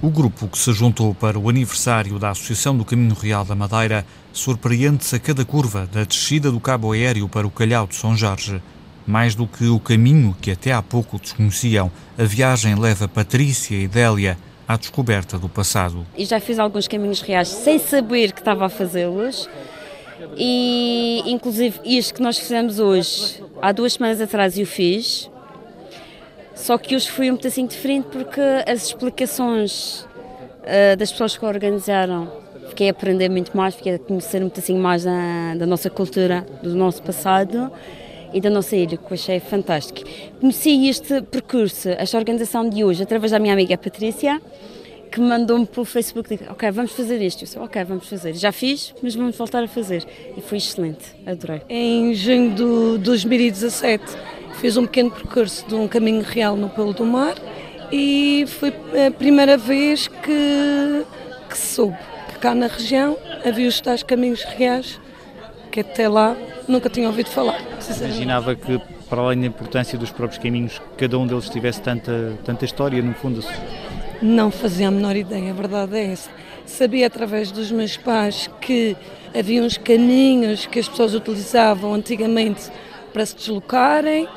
O 0.00 0.10
grupo 0.10 0.46
que 0.46 0.56
se 0.56 0.72
juntou 0.72 1.12
para 1.12 1.36
o 1.36 1.48
aniversário 1.48 2.20
da 2.20 2.30
Associação 2.30 2.76
do 2.76 2.84
Caminho 2.84 3.16
Real 3.16 3.44
da 3.44 3.56
Madeira 3.56 4.06
surpreende-se 4.32 5.16
a 5.16 5.18
cada 5.18 5.44
curva 5.44 5.88
da 5.92 6.04
descida 6.04 6.52
do 6.52 6.60
cabo 6.60 6.92
aéreo 6.92 7.28
para 7.28 7.44
o 7.44 7.50
Calhau 7.50 7.84
de 7.84 7.96
São 7.96 8.16
Jorge. 8.16 8.62
Mais 9.04 9.34
do 9.34 9.44
que 9.44 9.66
o 9.66 9.80
caminho 9.80 10.36
que 10.40 10.52
até 10.52 10.70
há 10.70 10.80
pouco 10.80 11.18
desconheciam, 11.18 11.90
a 12.16 12.22
viagem 12.22 12.76
leva 12.76 13.08
Patrícia 13.08 13.74
e 13.74 13.88
Délia 13.88 14.38
à 14.68 14.76
descoberta 14.76 15.36
do 15.36 15.48
passado. 15.48 16.06
E 16.16 16.24
já 16.24 16.38
fiz 16.38 16.60
alguns 16.60 16.86
caminhos 16.86 17.20
reais 17.20 17.48
sem 17.48 17.80
saber 17.80 18.30
que 18.30 18.40
estava 18.40 18.66
a 18.66 18.68
fazê-los 18.68 19.48
e 20.36 21.24
inclusive 21.26 21.80
isto 21.84 22.14
que 22.14 22.22
nós 22.22 22.38
fizemos 22.38 22.78
hoje, 22.78 23.42
há 23.60 23.72
duas 23.72 23.94
semanas 23.94 24.20
atrás 24.20 24.56
eu 24.56 24.66
fiz, 24.66 25.28
só 26.58 26.76
que 26.76 26.94
hoje 26.94 27.08
foi 27.08 27.30
um 27.30 27.36
pedacinho 27.36 27.68
diferente 27.68 28.08
porque 28.10 28.40
as 28.66 28.88
explicações 28.88 30.00
uh, 30.02 30.96
das 30.98 31.12
pessoas 31.12 31.36
que 31.36 31.44
organizaram, 31.46 32.30
fiquei 32.68 32.88
a 32.88 32.90
aprender 32.90 33.28
muito 33.28 33.56
mais, 33.56 33.76
fiquei 33.76 33.94
a 33.94 33.98
conhecer 33.98 34.42
um 34.42 34.48
pedacinho 34.48 34.82
mais 34.82 35.04
da, 35.04 35.54
da 35.56 35.64
nossa 35.64 35.88
cultura, 35.88 36.44
do 36.60 36.74
nosso 36.74 37.00
passado 37.00 37.70
e 38.34 38.40
da 38.40 38.50
nossa 38.50 38.76
ilha, 38.76 38.96
que 38.96 39.04
eu 39.04 39.14
achei 39.14 39.38
fantástico. 39.38 40.00
Conheci 40.40 40.88
este 40.88 41.22
percurso, 41.22 41.90
esta 41.90 42.18
organização 42.18 42.68
de 42.68 42.84
hoje, 42.84 43.04
através 43.04 43.30
da 43.30 43.38
minha 43.38 43.54
amiga 43.54 43.78
Patrícia, 43.78 44.42
que 45.10 45.20
mandou-me 45.20 45.64
pelo 45.64 45.86
Facebook, 45.86 46.28
disse, 46.28 46.50
ok, 46.50 46.70
vamos 46.72 46.92
fazer 46.92 47.22
isto. 47.22 47.42
Eu 47.42 47.46
disse, 47.46 47.58
ok, 47.58 47.84
vamos 47.84 48.08
fazer. 48.08 48.34
Já 48.34 48.52
fiz, 48.52 48.94
mas 49.00 49.14
vamos 49.14 49.36
voltar 49.36 49.62
a 49.62 49.68
fazer. 49.68 50.04
E 50.36 50.40
foi 50.40 50.58
excelente, 50.58 51.14
adorei. 51.24 51.62
Em 51.68 52.12
junho 52.12 52.50
de 52.50 52.98
2017 52.98 54.04
fiz 54.58 54.76
um 54.76 54.86
pequeno 54.86 55.10
percurso 55.10 55.66
de 55.66 55.74
um 55.74 55.86
caminho 55.86 56.22
real 56.22 56.56
no 56.56 56.68
Pelo 56.68 56.92
do 56.92 57.04
Mar 57.04 57.36
e 57.92 58.44
foi 58.58 58.72
a 59.06 59.10
primeira 59.10 59.56
vez 59.56 60.08
que, 60.08 61.06
que 61.48 61.56
soube 61.56 61.96
que 62.28 62.38
cá 62.40 62.54
na 62.54 62.66
região 62.66 63.16
havia 63.46 63.68
os 63.68 63.80
tais 63.80 64.02
caminhos 64.02 64.42
reais 64.42 65.00
que 65.70 65.80
até 65.80 66.08
lá 66.08 66.36
nunca 66.66 66.90
tinha 66.90 67.06
ouvido 67.06 67.30
falar. 67.30 67.60
Imaginava 68.00 68.54
que, 68.54 68.80
para 69.08 69.22
além 69.22 69.40
da 69.40 69.46
importância 69.46 69.96
dos 69.96 70.10
próprios 70.10 70.42
caminhos, 70.42 70.80
cada 70.96 71.18
um 71.18 71.26
deles 71.26 71.48
tivesse 71.48 71.80
tanta, 71.80 72.36
tanta 72.44 72.64
história, 72.64 73.00
no 73.02 73.14
fundo. 73.14 73.44
Não 74.20 74.50
fazia 74.50 74.88
a 74.88 74.90
menor 74.90 75.14
ideia, 75.14 75.50
a 75.50 75.54
verdade 75.54 75.96
é 75.96 76.12
essa. 76.12 76.30
Sabia 76.66 77.06
através 77.06 77.52
dos 77.52 77.70
meus 77.70 77.96
pais 77.96 78.50
que 78.60 78.96
havia 79.38 79.62
uns 79.62 79.78
caminhos 79.78 80.66
que 80.66 80.78
as 80.78 80.88
pessoas 80.88 81.14
utilizavam 81.14 81.94
antigamente 81.94 82.70
para 83.12 83.24
se 83.24 83.36
deslocarem, 83.36 84.28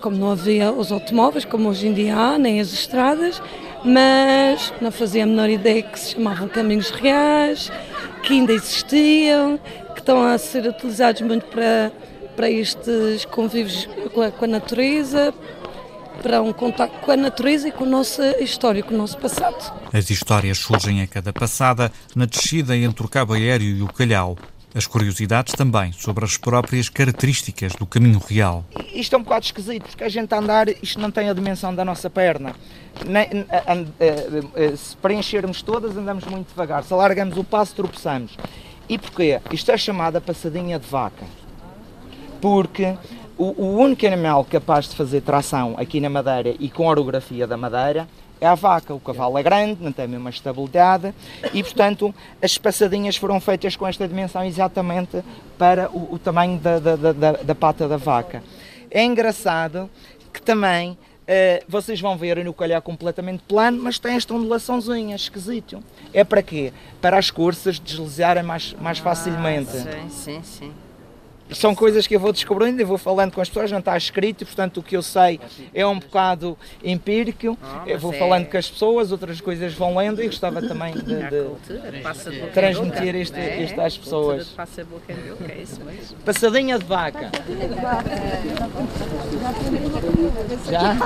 como 0.00 0.16
não 0.16 0.30
havia 0.30 0.72
os 0.72 0.92
automóveis, 0.92 1.44
como 1.44 1.68
hoje 1.68 1.88
em 1.88 1.92
dia 1.92 2.16
há, 2.16 2.38
nem 2.38 2.60
as 2.60 2.72
estradas, 2.72 3.42
mas 3.84 4.72
não 4.80 4.90
fazia 4.90 5.24
a 5.24 5.26
menor 5.26 5.48
ideia 5.48 5.82
que 5.82 5.98
se 5.98 6.14
chamavam 6.14 6.48
caminhos 6.48 6.90
reais, 6.90 7.70
que 8.22 8.34
ainda 8.34 8.52
existiam, 8.52 9.58
que 9.94 10.00
estão 10.00 10.22
a 10.22 10.38
ser 10.38 10.66
utilizados 10.66 11.22
muito 11.22 11.46
para, 11.46 11.92
para 12.36 12.50
estes 12.50 13.24
convívios 13.26 13.88
com 14.14 14.22
a, 14.22 14.30
com 14.30 14.44
a 14.44 14.48
natureza, 14.48 15.34
para 16.22 16.42
um 16.42 16.52
contato 16.52 16.92
com 17.00 17.10
a 17.10 17.16
natureza 17.16 17.68
e 17.68 17.72
com 17.72 17.84
a 17.84 17.88
nossa 17.88 18.42
história, 18.42 18.82
com 18.82 18.94
o 18.94 18.98
nosso 18.98 19.18
passado. 19.18 19.72
As 19.92 20.10
histórias 20.10 20.58
surgem 20.58 21.02
a 21.02 21.06
cada 21.06 21.32
passada 21.32 21.90
na 22.14 22.26
descida 22.26 22.76
entre 22.76 23.04
o 23.04 23.08
Cabo 23.08 23.32
Aéreo 23.32 23.76
e 23.76 23.82
o 23.82 23.88
Calhau. 23.88 24.36
As 24.74 24.86
curiosidades 24.86 25.54
também 25.54 25.90
sobre 25.92 26.24
as 26.24 26.36
próprias 26.36 26.88
características 26.88 27.72
do 27.74 27.84
caminho 27.84 28.20
real. 28.20 28.64
Isto 28.92 29.16
é 29.16 29.18
um 29.18 29.22
bocado 29.22 29.44
esquisito, 29.44 29.88
porque 29.88 30.04
a 30.04 30.08
gente 30.08 30.32
a 30.32 30.38
andar, 30.38 30.68
isto 30.68 31.00
não 31.00 31.10
tem 31.10 31.28
a 31.28 31.32
dimensão 31.32 31.74
da 31.74 31.84
nossa 31.84 32.08
perna. 32.08 32.54
Se 34.76 34.96
preenchermos 34.98 35.60
todas, 35.60 35.96
andamos 35.96 36.24
muito 36.26 36.48
devagar. 36.48 36.84
Se 36.84 36.92
alargamos 36.92 37.36
o 37.36 37.42
passo, 37.42 37.74
tropeçamos. 37.74 38.36
E 38.88 38.96
porquê? 38.96 39.40
Isto 39.52 39.72
é 39.72 39.76
chamada 39.76 40.20
passadinha 40.20 40.78
de 40.78 40.86
vaca. 40.86 41.24
Porque 42.40 42.96
o, 43.36 43.76
único 43.78 44.06
animal 44.06 44.44
capaz 44.44 44.88
de 44.88 44.94
fazer 44.94 45.22
tração 45.22 45.74
aqui 45.78 46.00
na 46.00 46.10
Madeira 46.10 46.54
e 46.60 46.68
com 46.68 46.86
a 46.86 46.90
orografia 46.90 47.46
da 47.46 47.56
Madeira 47.56 48.06
é 48.40 48.46
a 48.46 48.54
vaca. 48.54 48.94
O 48.94 49.00
cavalo 49.00 49.38
é 49.38 49.42
grande, 49.42 49.82
não 49.82 49.92
tem 49.92 50.04
a 50.04 50.08
mesma 50.08 50.30
estabilidade 50.30 51.14
e, 51.52 51.62
portanto, 51.62 52.14
as 52.42 52.56
passadinhas 52.56 53.16
foram 53.16 53.40
feitas 53.40 53.76
com 53.76 53.86
esta 53.86 54.08
dimensão 54.08 54.44
exatamente 54.44 55.22
para 55.58 55.90
o, 55.90 56.14
o 56.14 56.18
tamanho 56.18 56.58
da, 56.58 56.78
da, 56.78 56.96
da, 56.96 57.32
da, 57.32 57.54
pata 57.54 57.86
da 57.86 57.96
vaca. 57.96 58.42
É 58.90 59.04
engraçado 59.04 59.90
que 60.32 60.40
também 60.40 60.96
Uh, 61.30 61.62
vocês 61.68 62.00
vão 62.00 62.16
ver 62.16 62.44
no 62.44 62.52
calhar 62.52 62.82
completamente 62.82 63.44
plano, 63.46 63.80
mas 63.80 64.00
tem 64.00 64.16
esta 64.16 64.34
ondulaçãozinha, 64.34 65.14
esquisito. 65.14 65.80
É 66.12 66.24
para 66.24 66.42
quê? 66.42 66.72
Para 67.00 67.18
as 67.18 67.30
curvas 67.30 67.78
deslizarem 67.78 68.42
mais, 68.42 68.72
mais 68.80 68.98
ah, 68.98 69.02
facilmente. 69.02 69.70
Sim, 69.70 70.10
sim, 70.10 70.42
sim. 70.42 70.72
São 71.52 71.74
coisas 71.74 72.06
que 72.06 72.14
eu 72.14 72.20
vou 72.20 72.32
descobrindo 72.32 72.80
e 72.80 72.84
vou 72.84 72.98
falando 72.98 73.32
com 73.32 73.40
as 73.40 73.48
pessoas, 73.48 73.70
não 73.70 73.78
está 73.78 73.96
escrito, 73.96 74.44
portanto 74.44 74.78
o 74.78 74.82
que 74.82 74.96
eu 74.96 75.02
sei 75.02 75.40
é 75.74 75.86
um 75.86 75.98
bocado 75.98 76.56
empírico, 76.82 77.58
eu 77.86 77.98
vou 77.98 78.12
falando 78.12 78.46
com 78.46 78.56
as 78.56 78.68
pessoas, 78.68 79.12
outras 79.12 79.40
coisas 79.40 79.74
vão 79.74 79.96
lendo 79.96 80.22
e 80.22 80.26
gostava 80.26 80.60
também 80.66 80.94
de, 80.94 81.02
de 81.02 82.50
transmitir 82.52 83.14
isto, 83.16 83.36
é? 83.36 83.62
isto 83.62 83.80
às 83.80 83.96
pessoas. 83.96 84.54
Passadinha 86.24 86.78
de 86.78 86.84
vaca. 86.84 87.30
Já? 90.70 90.96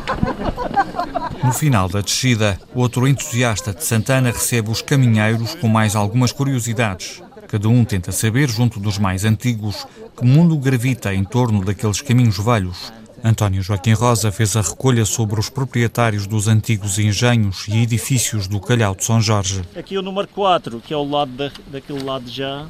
No 1.42 1.52
final 1.52 1.88
da 1.88 2.00
descida, 2.00 2.58
outro 2.74 3.06
entusiasta 3.08 3.72
de 3.72 3.84
Santana 3.84 4.30
recebe 4.30 4.70
os 4.70 4.82
caminheiros 4.82 5.54
com 5.54 5.68
mais 5.68 5.96
algumas 5.96 6.32
curiosidades. 6.32 7.22
Cada 7.54 7.68
um 7.68 7.84
tenta 7.84 8.10
saber, 8.10 8.50
junto 8.50 8.80
dos 8.80 8.98
mais 8.98 9.24
antigos, 9.24 9.86
que 10.18 10.24
mundo 10.26 10.58
gravita 10.58 11.14
em 11.14 11.22
torno 11.22 11.64
daqueles 11.64 12.00
caminhos 12.00 12.36
velhos. 12.36 12.92
António 13.22 13.62
Joaquim 13.62 13.92
Rosa 13.92 14.32
fez 14.32 14.56
a 14.56 14.60
recolha 14.60 15.04
sobre 15.04 15.38
os 15.38 15.48
proprietários 15.48 16.26
dos 16.26 16.48
antigos 16.48 16.98
engenhos 16.98 17.68
e 17.68 17.76
edifícios 17.80 18.48
do 18.48 18.58
Calhau 18.58 18.96
de 18.96 19.04
São 19.04 19.20
Jorge. 19.20 19.62
Aqui 19.76 19.96
o 19.96 20.02
número 20.02 20.26
4, 20.26 20.80
que 20.80 20.92
é 20.92 20.96
o 20.96 21.08
lado 21.08 21.30
da, 21.30 21.52
daquele 21.68 22.02
lado 22.02 22.28
já, 22.28 22.66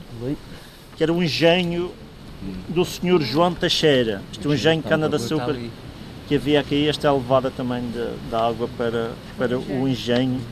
que 0.98 1.02
era 1.02 1.10
o 1.10 1.22
engenho 1.22 1.90
do 2.68 2.84
senhor 2.84 3.22
João 3.22 3.54
Teixeira. 3.54 4.20
Isto 4.32 4.48
é 4.48 4.50
um 4.50 4.54
engenho 4.54 4.82
de 4.82 4.88
cana-de-açúcar 4.90 5.56
que 6.28 6.34
havia 6.34 6.60
aqui. 6.60 6.86
Esta 6.86 7.06
é 7.06 7.10
a 7.10 7.14
levada 7.14 7.50
também 7.50 7.90
da 8.30 8.48
água 8.48 8.68
para, 8.76 9.12
para 9.38 9.58
o 9.58 9.88
engenho. 9.88 10.42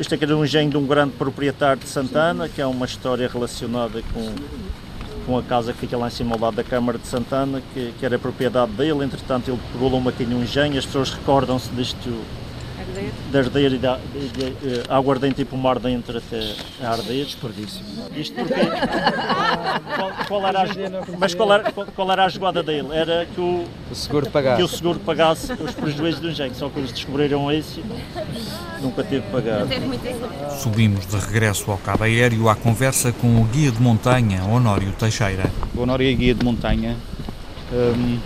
Este 0.00 0.14
aqui 0.14 0.24
era 0.24 0.36
um 0.36 0.44
engenho 0.44 0.70
de 0.70 0.76
um 0.76 0.84
grande 0.84 1.12
proprietário 1.12 1.80
de 1.80 1.88
Santana, 1.88 2.48
que 2.48 2.60
é 2.60 2.66
uma 2.66 2.84
história 2.84 3.28
relacionada 3.28 4.02
com, 4.12 4.34
com 5.24 5.38
a 5.38 5.42
casa 5.42 5.72
que 5.72 5.78
fica 5.78 5.96
lá 5.96 6.08
em 6.08 6.10
cima 6.10 6.34
ao 6.34 6.40
lado 6.40 6.56
da 6.56 6.64
Câmara 6.64 6.98
de 6.98 7.06
Santana, 7.06 7.62
que, 7.72 7.92
que 7.96 8.04
era 8.04 8.18
propriedade 8.18 8.72
dele. 8.72 9.04
Entretanto, 9.04 9.48
ele 9.48 9.60
pegou 9.72 9.96
uma 9.96 10.10
aqui 10.10 10.24
um 10.24 10.42
engenho. 10.42 10.76
As 10.76 10.84
pessoas 10.84 11.10
recordam-se 11.10 11.70
disto 11.70 12.10
de 13.30 13.38
arder 13.38 13.72
e 13.72 13.78
da, 13.78 13.96
de, 13.96 14.28
de, 14.28 14.50
de, 14.50 14.82
água 14.88 15.14
ardente 15.14 15.42
e 15.42 15.44
pomar 15.44 15.78
dentro 15.78 16.18
até 16.18 16.54
a 16.82 16.90
arder. 16.90 17.24
Desperdício. 17.24 17.84
Isto 18.16 18.34
porque. 18.34 18.54
qual, 19.96 20.12
qual, 20.26 20.46
era 20.48 20.62
a, 20.62 20.66
mas 21.18 21.34
qual 21.34 21.52
era, 21.52 21.72
qual 21.72 22.12
era 22.12 22.24
a 22.24 22.28
jogada 22.28 22.62
dele? 22.62 22.88
Era 22.92 23.26
que 23.26 23.40
o, 23.40 23.64
o 23.90 23.94
seguro 23.94 24.30
pagasse. 24.30 24.56
Que 24.56 24.62
o 24.62 24.68
seguro 24.68 25.00
pagasse 25.00 25.52
os 25.52 25.72
prejuízos 25.72 26.20
do 26.20 26.30
engenho. 26.30 26.54
Só 26.54 26.68
que 26.68 26.78
eles 26.78 26.92
descobriram 26.92 27.50
isso 27.52 27.82
nunca 28.80 29.02
teve 29.02 29.24
pagar. 29.30 29.66
Subimos 30.58 31.06
de 31.06 31.16
regresso 31.16 31.70
ao 31.70 31.78
cabo 31.78 32.04
aéreo 32.04 32.48
à 32.48 32.54
conversa 32.54 33.12
com 33.12 33.40
o 33.40 33.44
guia 33.44 33.70
de 33.70 33.80
montanha, 33.80 34.44
Honório 34.44 34.92
Teixeira. 34.92 35.50
O 35.74 35.82
Honório 35.82 36.08
é 36.08 36.12
guia 36.12 36.34
de 36.34 36.44
montanha. 36.44 36.96
Hum, 37.72 38.18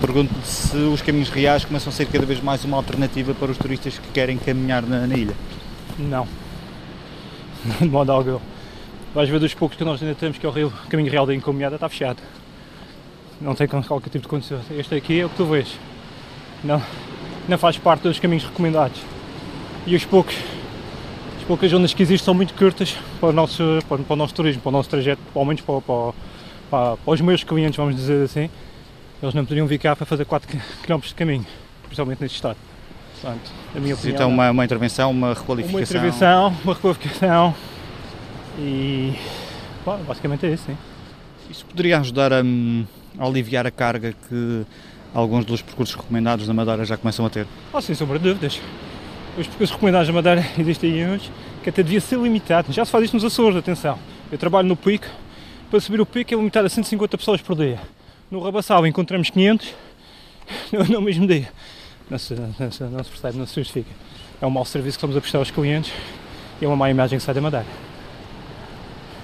Pergunto-lhe 0.00 0.42
se 0.44 0.76
os 0.78 1.02
caminhos 1.02 1.28
reais 1.28 1.62
começam 1.62 1.90
a 1.90 1.92
ser 1.92 2.06
cada 2.06 2.24
vez 2.24 2.40
mais 2.40 2.64
uma 2.64 2.78
alternativa 2.78 3.34
para 3.34 3.50
os 3.50 3.58
turistas 3.58 3.98
que 3.98 4.08
querem 4.08 4.38
caminhar 4.38 4.82
na, 4.82 5.06
na 5.06 5.14
ilha. 5.14 5.34
Não. 5.98 6.26
De 7.78 7.86
modo 7.86 8.10
algum. 8.10 8.38
Vais 9.14 9.28
ver 9.28 9.38
dos 9.38 9.52
poucos 9.52 9.76
que 9.76 9.84
nós 9.84 10.02
ainda 10.02 10.14
temos, 10.14 10.38
que 10.38 10.46
é 10.46 10.48
o 10.48 10.52
rio, 10.52 10.72
caminho 10.88 11.10
real 11.10 11.26
da 11.26 11.34
encomiada, 11.34 11.74
está 11.74 11.86
fechado. 11.86 12.16
Não 13.42 13.54
tem 13.54 13.68
qualquer 13.68 14.08
tipo 14.08 14.22
de 14.22 14.28
condição. 14.28 14.58
Este 14.70 14.94
aqui 14.94 15.20
é 15.20 15.26
o 15.26 15.28
que 15.28 15.36
tu 15.36 15.44
vês. 15.44 15.68
Não, 16.64 16.82
não 17.46 17.58
faz 17.58 17.76
parte 17.76 18.02
dos 18.04 18.18
caminhos 18.18 18.44
recomendados. 18.44 19.02
E 19.86 19.94
os 19.94 20.04
poucos, 20.06 20.34
as 21.38 21.44
poucas 21.46 21.70
zonas 21.70 21.92
que 21.92 22.02
existem 22.02 22.24
são 22.24 22.32
muito 22.32 22.54
curtas 22.54 22.96
para 23.20 23.28
o 23.28 23.32
nosso, 23.32 23.80
para, 23.86 23.98
para 23.98 24.14
o 24.14 24.16
nosso 24.16 24.32
turismo, 24.32 24.62
para 24.62 24.70
o 24.70 24.72
nosso 24.72 24.88
trajeto, 24.88 25.20
ao 25.34 25.44
menos 25.44 25.60
para, 25.60 25.78
para, 25.82 26.12
para, 26.70 26.96
para 26.96 27.12
os 27.12 27.20
meus 27.20 27.44
clientes, 27.44 27.76
vamos 27.76 27.96
dizer 27.96 28.24
assim 28.24 28.48
eles 29.22 29.34
não 29.34 29.44
poderiam 29.44 29.66
vir 29.66 29.78
cá 29.78 29.94
para 29.94 30.06
fazer 30.06 30.24
4 30.24 30.48
km 30.82 30.98
de 31.00 31.14
caminho, 31.14 31.46
principalmente 31.82 32.20
neste 32.20 32.36
estado. 32.36 32.56
Portanto, 33.20 33.52
a 33.76 33.80
minha 33.80 33.94
opinião. 33.94 34.14
Então, 34.14 34.28
uma, 34.28 34.50
uma 34.50 34.64
intervenção, 34.64 35.10
uma 35.10 35.34
requalificação. 35.34 35.78
Uma 35.78 35.82
intervenção, 35.82 36.56
uma 36.64 36.74
requalificação 36.74 37.54
e. 38.58 39.12
Bom, 39.84 39.98
basicamente 40.06 40.46
é 40.46 40.50
isso, 40.50 40.64
sim. 40.66 40.76
Isso 41.50 41.66
poderia 41.66 41.98
ajudar 42.00 42.32
a, 42.32 42.40
a, 43.18 43.24
aliviar 43.24 43.66
a 43.66 43.70
carga 43.70 44.14
que 44.28 44.64
alguns 45.12 45.44
dos 45.44 45.60
percursos 45.60 45.94
recomendados 45.94 46.46
da 46.46 46.54
Madeira 46.54 46.84
já 46.84 46.96
começam 46.96 47.26
a 47.26 47.30
ter? 47.30 47.46
Ah, 47.74 47.80
sem 47.80 47.94
sombra 47.94 48.18
de 48.18 48.24
dúvidas. 48.24 48.60
Os 49.36 49.46
percursos 49.46 49.74
recomendados 49.74 50.06
da 50.06 50.14
Madeira 50.14 50.46
existem 50.58 51.10
hoje, 51.10 51.30
que 51.62 51.68
até 51.68 51.82
devia 51.82 52.00
ser 52.00 52.18
limitado. 52.18 52.72
Já 52.72 52.86
se 52.86 52.90
faz 52.90 53.04
isto 53.04 53.14
nos 53.14 53.24
Açores, 53.24 53.56
atenção. 53.56 53.98
Eu 54.32 54.38
trabalho 54.38 54.68
no 54.68 54.76
pico, 54.76 55.06
para 55.70 55.80
subir 55.80 56.00
o 56.00 56.06
pico 56.06 56.32
é 56.32 56.36
limitado 56.36 56.66
a 56.66 56.70
150 56.70 57.18
pessoas 57.18 57.42
por 57.42 57.54
dia. 57.54 57.78
No 58.30 58.40
Rabassal 58.40 58.86
encontramos 58.86 59.28
500 59.30 59.74
no, 60.88 61.00
mesmo 61.00 61.26
dia. 61.26 61.48
Não 62.08 62.16
se, 62.16 62.34
não, 62.34 62.70
se, 62.70 62.82
não 62.84 63.02
se 63.02 63.10
percebe, 63.10 63.38
não 63.38 63.46
se 63.46 63.56
justifica. 63.56 63.90
É 64.40 64.46
um 64.46 64.50
mau 64.50 64.64
serviço 64.64 64.96
que 64.96 64.98
estamos 64.98 65.16
a 65.16 65.20
prestar 65.20 65.38
aos 65.38 65.50
clientes 65.50 65.92
e 66.60 66.64
é 66.64 66.68
uma 66.68 66.76
má 66.76 66.88
imagem 66.88 67.18
que 67.18 67.24
sai 67.24 67.34
da 67.34 67.40
Madeira. 67.40 67.66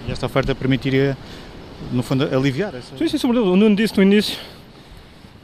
E 0.09 0.11
esta 0.11 0.27
oferta 0.27 0.55
permitiria, 0.57 1.17
no 1.93 2.03
fundo, 2.03 2.25
aliviar 2.25 2.75
essa... 2.75 2.97
Sim, 2.97 3.07
sim, 3.07 3.17
sobretudo. 3.17 3.53
O 3.53 3.57
Nuno 3.57 3.77
disse 3.77 3.97
no 3.97 4.03
início 4.03 4.39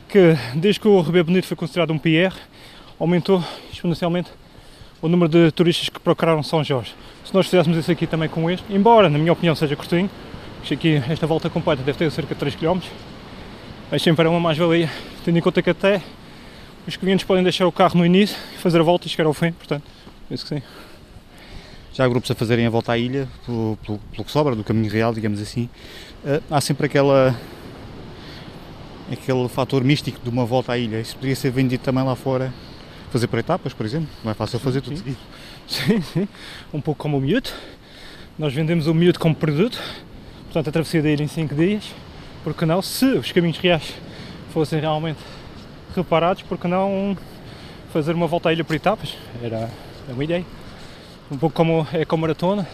que 0.09 0.37
desde 0.57 0.81
que 0.81 0.89
o 0.89 1.01
Rebelo 1.01 1.27
Bonito 1.27 1.47
foi 1.47 1.57
considerado 1.57 1.93
um 1.93 1.99
PR, 1.99 2.35
aumentou 2.99 3.45
exponencialmente 3.73 4.31
o 5.01 5.09
número 5.09 5.29
de 5.29 5.53
turistas 5.53 5.89
que 5.89 6.01
procuraram 6.01 6.43
São 6.43 6.65
Jorge. 6.65 6.95
Se 7.25 7.33
nós 7.33 7.47
fizéssemos 7.47 7.79
isso 7.79 7.91
aqui 7.91 8.09
também 8.09 8.29
com 8.29 8.51
este, 8.51 8.65
embora, 8.73 9.09
na 9.09 9.19
minha 9.19 9.33
opinião, 9.33 9.55
seja 9.55 9.77
curtinho, 9.77 10.11
isto 10.63 10.75
aqui, 10.75 11.03
esta 11.09 11.27
volta 11.27 11.49
completa 11.49 11.83
deve 11.83 11.99
ter 11.99 12.11
cerca 12.11 12.35
de 12.35 12.41
3 12.41 12.57
km, 12.57 12.81
mas 13.93 14.01
sempre 14.01 14.25
é 14.27 14.29
uma 14.31 14.41
mais-valia, 14.41 14.91
tendo 15.23 15.37
em 15.37 15.43
conta 15.43 15.61
que 15.61 15.69
até 15.69 16.01
os 16.89 16.97
clientes 16.97 17.27
podem 17.27 17.43
deixar 17.43 17.67
o 17.67 17.71
carro 17.71 17.99
no 17.99 18.07
início 18.07 18.35
e 18.55 18.57
fazer 18.57 18.81
a 18.81 18.83
volta 18.83 19.07
e 19.07 19.11
chegar 19.11 19.27
ao 19.27 19.35
fim, 19.35 19.53
portanto, 19.53 19.85
penso 20.31 20.47
que 20.47 20.55
sim. 20.55 20.63
Já 21.93 22.07
há 22.07 22.09
grupos 22.09 22.31
a 22.31 22.35
fazerem 22.35 22.65
a 22.65 22.71
volta 22.71 22.93
à 22.93 22.97
ilha, 22.97 23.29
pelo, 23.45 23.79
pelo, 23.85 23.99
pelo 23.99 24.25
que 24.25 24.33
sobra, 24.33 24.57
do 24.57 24.65
caminho 24.65 24.91
real, 24.91 25.13
digamos 25.13 25.43
assim, 25.43 25.69
uh, 26.25 26.43
há 26.51 26.59
sempre 26.63 26.87
aquela 26.87 27.39
aquele 29.13 29.47
fator 29.51 29.85
místico 29.85 30.19
de 30.25 30.31
uma 30.31 30.47
volta 30.47 30.73
à 30.73 30.79
ilha. 30.79 30.99
Isso 30.99 31.15
poderia 31.17 31.37
ser 31.37 31.51
vendido 31.51 31.85
também 31.85 32.03
lá 32.03 32.17
fora, 32.17 32.51
fazer 33.11 33.27
por 33.27 33.39
etapas, 33.41 33.75
por 33.75 33.85
exemplo, 33.85 34.09
não 34.25 34.31
é 34.31 34.35
fácil 34.35 34.59
fazer 34.59 34.81
tudo 34.81 34.97
seguido. 34.97 35.19
Sim, 35.69 36.01
sim, 36.01 36.29
um 36.73 36.81
pouco 36.81 37.03
como 37.03 37.19
o 37.19 37.21
miúdo. 37.21 37.51
Nós 38.39 38.55
vendemos 38.55 38.87
o 38.87 38.95
miúdo 38.95 39.19
como 39.19 39.35
produto, 39.35 39.79
portanto 40.45 40.69
a 40.69 40.73
travessia 40.73 41.03
da 41.03 41.11
ilha 41.11 41.23
em 41.23 41.29
5 41.29 41.55
dias, 41.55 41.85
porque 42.43 42.65
não, 42.65 42.83
se 42.83 43.05
os 43.05 43.33
caminhos 43.33 43.59
reais 43.59 43.95
fossem 44.53 44.81
realmente 44.81 45.19
reparados, 45.95 46.43
porque 46.43 46.67
não 46.67 47.17
fazer 47.93 48.15
uma 48.15 48.27
volta 48.27 48.49
à 48.49 48.53
ilha 48.53 48.65
por 48.65 48.75
etapas? 48.75 49.17
Era, 49.43 49.57
era 49.57 50.15
uma 50.15 50.25
ideia. 50.25 50.45
Um 51.31 51.37
pouco 51.37 51.55
como 51.55 51.87
é 51.93 52.05
com 52.05 52.17
a 52.17 52.19
maratona. 52.19 52.67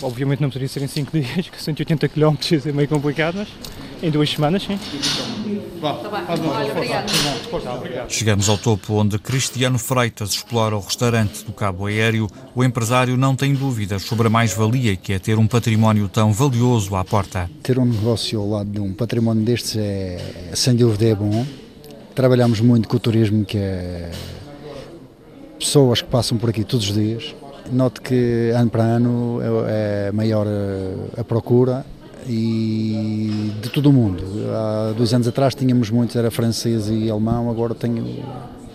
Obviamente 0.00 0.40
não 0.40 0.48
poderia 0.48 0.68
ser 0.68 0.82
em 0.82 0.86
5 0.86 1.10
dias, 1.18 1.48
que 1.48 1.62
180 1.62 2.08
km 2.08 2.34
é 2.66 2.72
meio 2.72 2.88
complicado, 2.88 3.36
mas 3.36 3.48
em 4.02 4.10
duas 4.10 4.30
semanas, 4.30 4.64
sim. 4.64 4.78
Chegamos 8.08 8.48
ao 8.48 8.58
topo 8.58 8.94
onde 8.94 9.18
Cristiano 9.18 9.78
Freitas 9.78 10.30
explora 10.30 10.76
o 10.76 10.80
restaurante 10.80 11.44
do 11.44 11.52
Cabo 11.52 11.86
Aéreo. 11.86 12.28
O 12.54 12.64
empresário 12.64 13.16
não 13.16 13.36
tem 13.36 13.54
dúvidas 13.54 14.02
sobre 14.02 14.26
a 14.26 14.30
mais-valia 14.30 14.96
que 14.96 15.12
é 15.12 15.18
ter 15.18 15.38
um 15.38 15.46
património 15.46 16.08
tão 16.08 16.32
valioso 16.32 16.96
à 16.96 17.04
porta. 17.04 17.48
Ter 17.62 17.78
um 17.78 17.84
negócio 17.84 18.40
ao 18.40 18.48
lado 18.48 18.70
de 18.70 18.80
um 18.80 18.92
património 18.92 19.44
destes 19.44 19.76
é, 19.76 20.18
sem 20.54 20.74
dúvida, 20.74 21.06
é 21.06 21.14
bom. 21.14 21.46
Trabalhamos 22.14 22.60
muito 22.60 22.88
com 22.88 22.96
o 22.96 23.00
turismo, 23.00 23.44
que 23.44 23.56
é 23.56 24.10
pessoas 25.58 26.02
que 26.02 26.08
passam 26.08 26.36
por 26.38 26.50
aqui 26.50 26.64
todos 26.64 26.88
os 26.88 26.94
dias. 26.94 27.34
Note 27.70 28.00
que 28.00 28.50
ano 28.54 28.68
para 28.68 28.82
ano 28.82 29.38
é, 29.40 30.08
é 30.08 30.12
maior 30.12 30.46
a 31.16 31.22
procura 31.22 31.86
e 32.26 33.52
de 33.60 33.68
todo 33.70 33.90
o 33.90 33.92
mundo. 33.92 34.22
Há 34.54 34.92
dois 34.96 35.12
anos 35.12 35.28
atrás 35.28 35.54
tínhamos 35.54 35.90
muitos, 35.90 36.16
era 36.16 36.30
francês 36.30 36.88
e 36.88 37.10
alemão, 37.10 37.50
agora 37.50 37.74
tenho, 37.74 38.24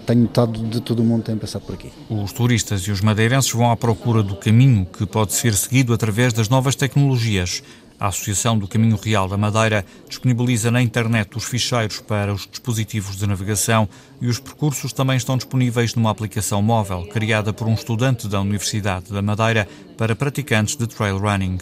tenho 0.06 0.22
notado 0.22 0.60
de 0.68 0.82
todo 0.82 1.00
o 1.00 1.04
mundo 1.04 1.24
tem 1.24 1.38
passado 1.38 1.64
por 1.64 1.76
aqui. 1.76 1.92
Os 2.10 2.32
turistas 2.32 2.82
e 2.82 2.92
os 2.92 3.02
madeirenses 3.02 3.52
vão 3.52 3.72
à 3.72 3.78
procura 3.78 4.24
do 4.24 4.36
caminho 4.36 4.86
que 4.86 5.06
pode 5.06 5.34
ser 5.34 5.54
seguido 5.54 5.94
através 5.94 6.34
das 6.34 6.50
novas 6.50 6.76
tecnologias. 6.76 7.64
A 8.00 8.10
Associação 8.10 8.60
do 8.60 8.68
Caminho 8.68 8.96
Real 8.96 9.28
da 9.28 9.38
Madeira 9.38 9.84
disponibiliza 10.08 10.70
na 10.70 10.84
internet 10.84 11.36
os 11.36 11.46
ficheiros 11.46 12.00
para 12.00 12.32
os 12.32 12.48
dispositivos 12.48 13.18
de 13.18 13.26
navegação 13.26 13.90
e 14.22 14.28
os 14.28 14.40
percursos 14.40 14.94
também 14.94 15.18
estão 15.18 15.36
disponíveis 15.36 15.96
numa 15.96 16.12
aplicação 16.12 16.62
móvel 16.62 17.08
criada 17.12 17.52
por 17.52 17.68
um 17.68 17.74
estudante 17.74 18.28
da 18.28 18.40
Universidade 18.40 19.12
da 19.12 19.22
Madeira 19.24 19.68
para 19.98 20.16
praticantes 20.16 20.76
de 20.76 20.86
trail 20.86 21.18
running. 21.18 21.58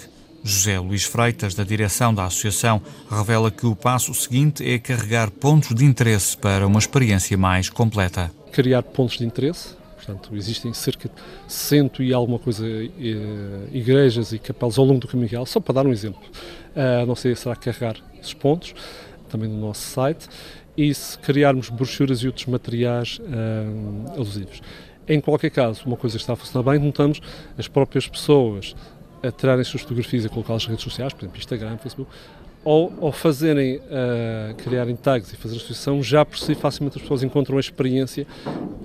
José 0.47 0.77
Luís 0.77 1.03
Freitas, 1.03 1.55
da 1.55 1.63
direção 1.63 2.13
da 2.13 2.25
associação, 2.25 2.79
revela 3.09 3.49
que 3.49 3.65
o 3.65 3.75
passo 3.75 4.13
seguinte 4.13 4.63
é 4.63 4.77
carregar 4.77 5.31
pontos 5.31 5.73
de 5.73 5.83
interesse 5.83 6.37
para 6.37 6.67
uma 6.67 6.77
experiência 6.77 7.35
mais 7.35 7.67
completa. 7.67 8.31
Criar 8.51 8.83
pontos 8.83 9.17
de 9.17 9.25
interesse, 9.25 9.75
portanto, 9.95 10.35
existem 10.35 10.71
cerca 10.71 11.09
de 11.09 11.51
cento 11.51 12.03
e 12.03 12.13
alguma 12.13 12.37
coisa 12.37 12.63
eh, 12.63 13.69
igrejas 13.71 14.33
e 14.33 14.37
capelas 14.37 14.77
ao 14.77 14.85
longo 14.85 14.99
do 14.99 15.07
caminho 15.07 15.29
real, 15.29 15.47
só 15.47 15.59
para 15.59 15.73
dar 15.73 15.87
um 15.87 15.91
exemplo. 15.91 16.21
Uh, 16.75 17.07
não 17.07 17.15
sei, 17.15 17.35
será 17.35 17.55
carregar 17.55 17.95
desses 18.15 18.35
pontos, 18.35 18.75
também 19.27 19.49
no 19.49 19.59
nosso 19.59 19.81
site, 19.81 20.27
e 20.77 20.93
se 20.93 21.17
criarmos 21.17 21.69
brochuras 21.69 22.19
e 22.19 22.27
outros 22.27 22.45
materiais 22.45 23.17
uh, 23.19 24.11
alusivos. 24.11 24.61
Em 25.07 25.19
qualquer 25.19 25.49
caso, 25.49 25.81
uma 25.87 25.97
coisa 25.97 26.17
está 26.17 26.33
a 26.33 26.35
funcionar 26.35 26.71
bem, 26.71 26.79
notamos 26.79 27.19
as 27.57 27.67
próprias 27.67 28.07
pessoas 28.07 28.75
a 29.23 29.31
tirarem 29.31 29.63
suas 29.63 29.81
fotografias 29.83 30.25
e 30.25 30.29
colocá-las 30.29 30.63
nas 30.63 30.69
redes 30.71 30.83
sociais, 30.83 31.13
por 31.13 31.21
exemplo, 31.21 31.37
Instagram, 31.37 31.77
Facebook, 31.77 32.09
ou, 32.65 32.91
ou 32.99 33.11
fazerem, 33.11 33.77
uh, 33.77 34.55
criarem 34.57 34.95
tags 34.95 35.31
e 35.31 35.35
fazer 35.35 35.57
associação, 35.57 36.01
já 36.01 36.25
por 36.25 36.39
si 36.39 36.55
facilmente 36.55 36.97
as 36.97 37.03
pessoas 37.03 37.21
encontram 37.21 37.57
a 37.57 37.59
experiência 37.59 38.25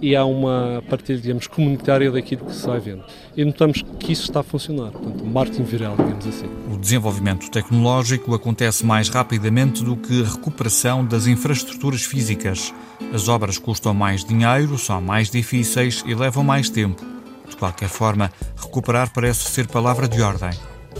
e 0.02 0.14
há 0.14 0.22
uma 0.22 0.84
partilha, 0.90 1.18
digamos, 1.18 1.46
comunitária 1.46 2.10
daquilo 2.10 2.44
que 2.44 2.54
se 2.54 2.66
vai 2.66 2.78
vendo. 2.78 3.02
E 3.34 3.42
notamos 3.42 3.82
que 3.98 4.12
isso 4.12 4.24
está 4.24 4.40
a 4.40 4.42
funcionar, 4.42 4.90
portanto, 4.90 5.24
marketing 5.24 5.62
viral, 5.62 5.96
digamos 5.96 6.26
assim. 6.26 6.46
O 6.70 6.76
desenvolvimento 6.76 7.50
tecnológico 7.50 8.34
acontece 8.34 8.84
mais 8.84 9.08
rapidamente 9.08 9.82
do 9.82 9.96
que 9.96 10.22
a 10.22 10.26
recuperação 10.26 11.02
das 11.02 11.26
infraestruturas 11.26 12.02
físicas. 12.02 12.74
As 13.14 13.28
obras 13.28 13.56
custam 13.56 13.94
mais 13.94 14.22
dinheiro, 14.22 14.76
são 14.76 15.00
mais 15.00 15.30
difíceis 15.30 16.04
e 16.06 16.14
levam 16.14 16.44
mais 16.44 16.68
tempo. 16.68 17.19
De 17.50 17.56
qualquer 17.56 17.88
forma, 17.88 18.32
recuperar 18.56 19.12
parece 19.12 19.50
ser 19.50 19.66
palavra 19.66 20.08
de 20.08 20.22
ordem 20.22 20.50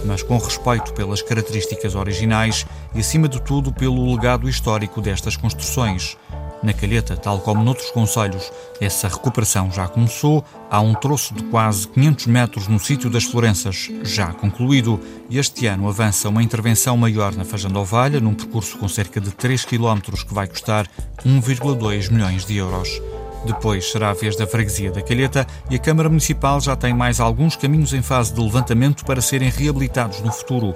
mas 0.04 0.22
com 0.22 0.38
respeito 0.38 0.92
pelas 0.94 1.22
características 1.22 1.94
originais 1.94 2.66
e, 2.94 3.00
acima 3.00 3.28
de 3.28 3.40
tudo, 3.42 3.72
pelo 3.72 4.10
legado 4.14 4.48
histórico 4.48 5.00
destas 5.00 5.36
construções. 5.36 6.16
Na 6.62 6.74
Calheta, 6.74 7.16
tal 7.16 7.40
como 7.40 7.64
noutros 7.64 7.90
conselhos, 7.90 8.52
essa 8.78 9.08
recuperação 9.08 9.70
já 9.72 9.88
começou. 9.88 10.44
Há 10.70 10.80
um 10.80 10.92
troço 10.92 11.32
de 11.32 11.42
quase 11.44 11.88
500 11.88 12.26
metros 12.26 12.68
no 12.68 12.78
sítio 12.78 13.08
das 13.08 13.24
Florenças, 13.24 13.90
já 14.02 14.26
concluído, 14.34 15.00
e 15.30 15.38
este 15.38 15.66
ano 15.66 15.88
avança 15.88 16.28
uma 16.28 16.42
intervenção 16.42 16.98
maior 16.98 17.34
na 17.34 17.46
Fajanda 17.46 17.78
Ovalha, 17.78 18.20
num 18.20 18.34
percurso 18.34 18.76
com 18.76 18.88
cerca 18.88 19.20
de 19.20 19.30
3 19.30 19.64
km 19.64 20.00
que 20.26 20.34
vai 20.34 20.46
custar 20.46 20.86
1,2 21.24 22.10
milhões 22.10 22.44
de 22.44 22.58
euros. 22.58 23.00
Depois 23.44 23.90
será 23.90 24.11
a 24.11 24.14
vez 24.14 24.37
da 24.37 24.46
freguesia 24.46 24.90
da 24.90 25.00
Calheta 25.00 25.46
e 25.70 25.76
a 25.76 25.79
Câmara 25.79 26.09
Municipal 26.09 26.61
já 26.61 26.76
tem 26.76 26.92
mais 26.92 27.20
alguns 27.20 27.57
caminhos 27.57 27.92
em 27.92 28.03
fase 28.03 28.35
de 28.35 28.40
levantamento 28.40 29.05
para 29.05 29.22
serem 29.22 29.48
reabilitados 29.48 30.20
no 30.20 30.31
futuro. 30.31 30.74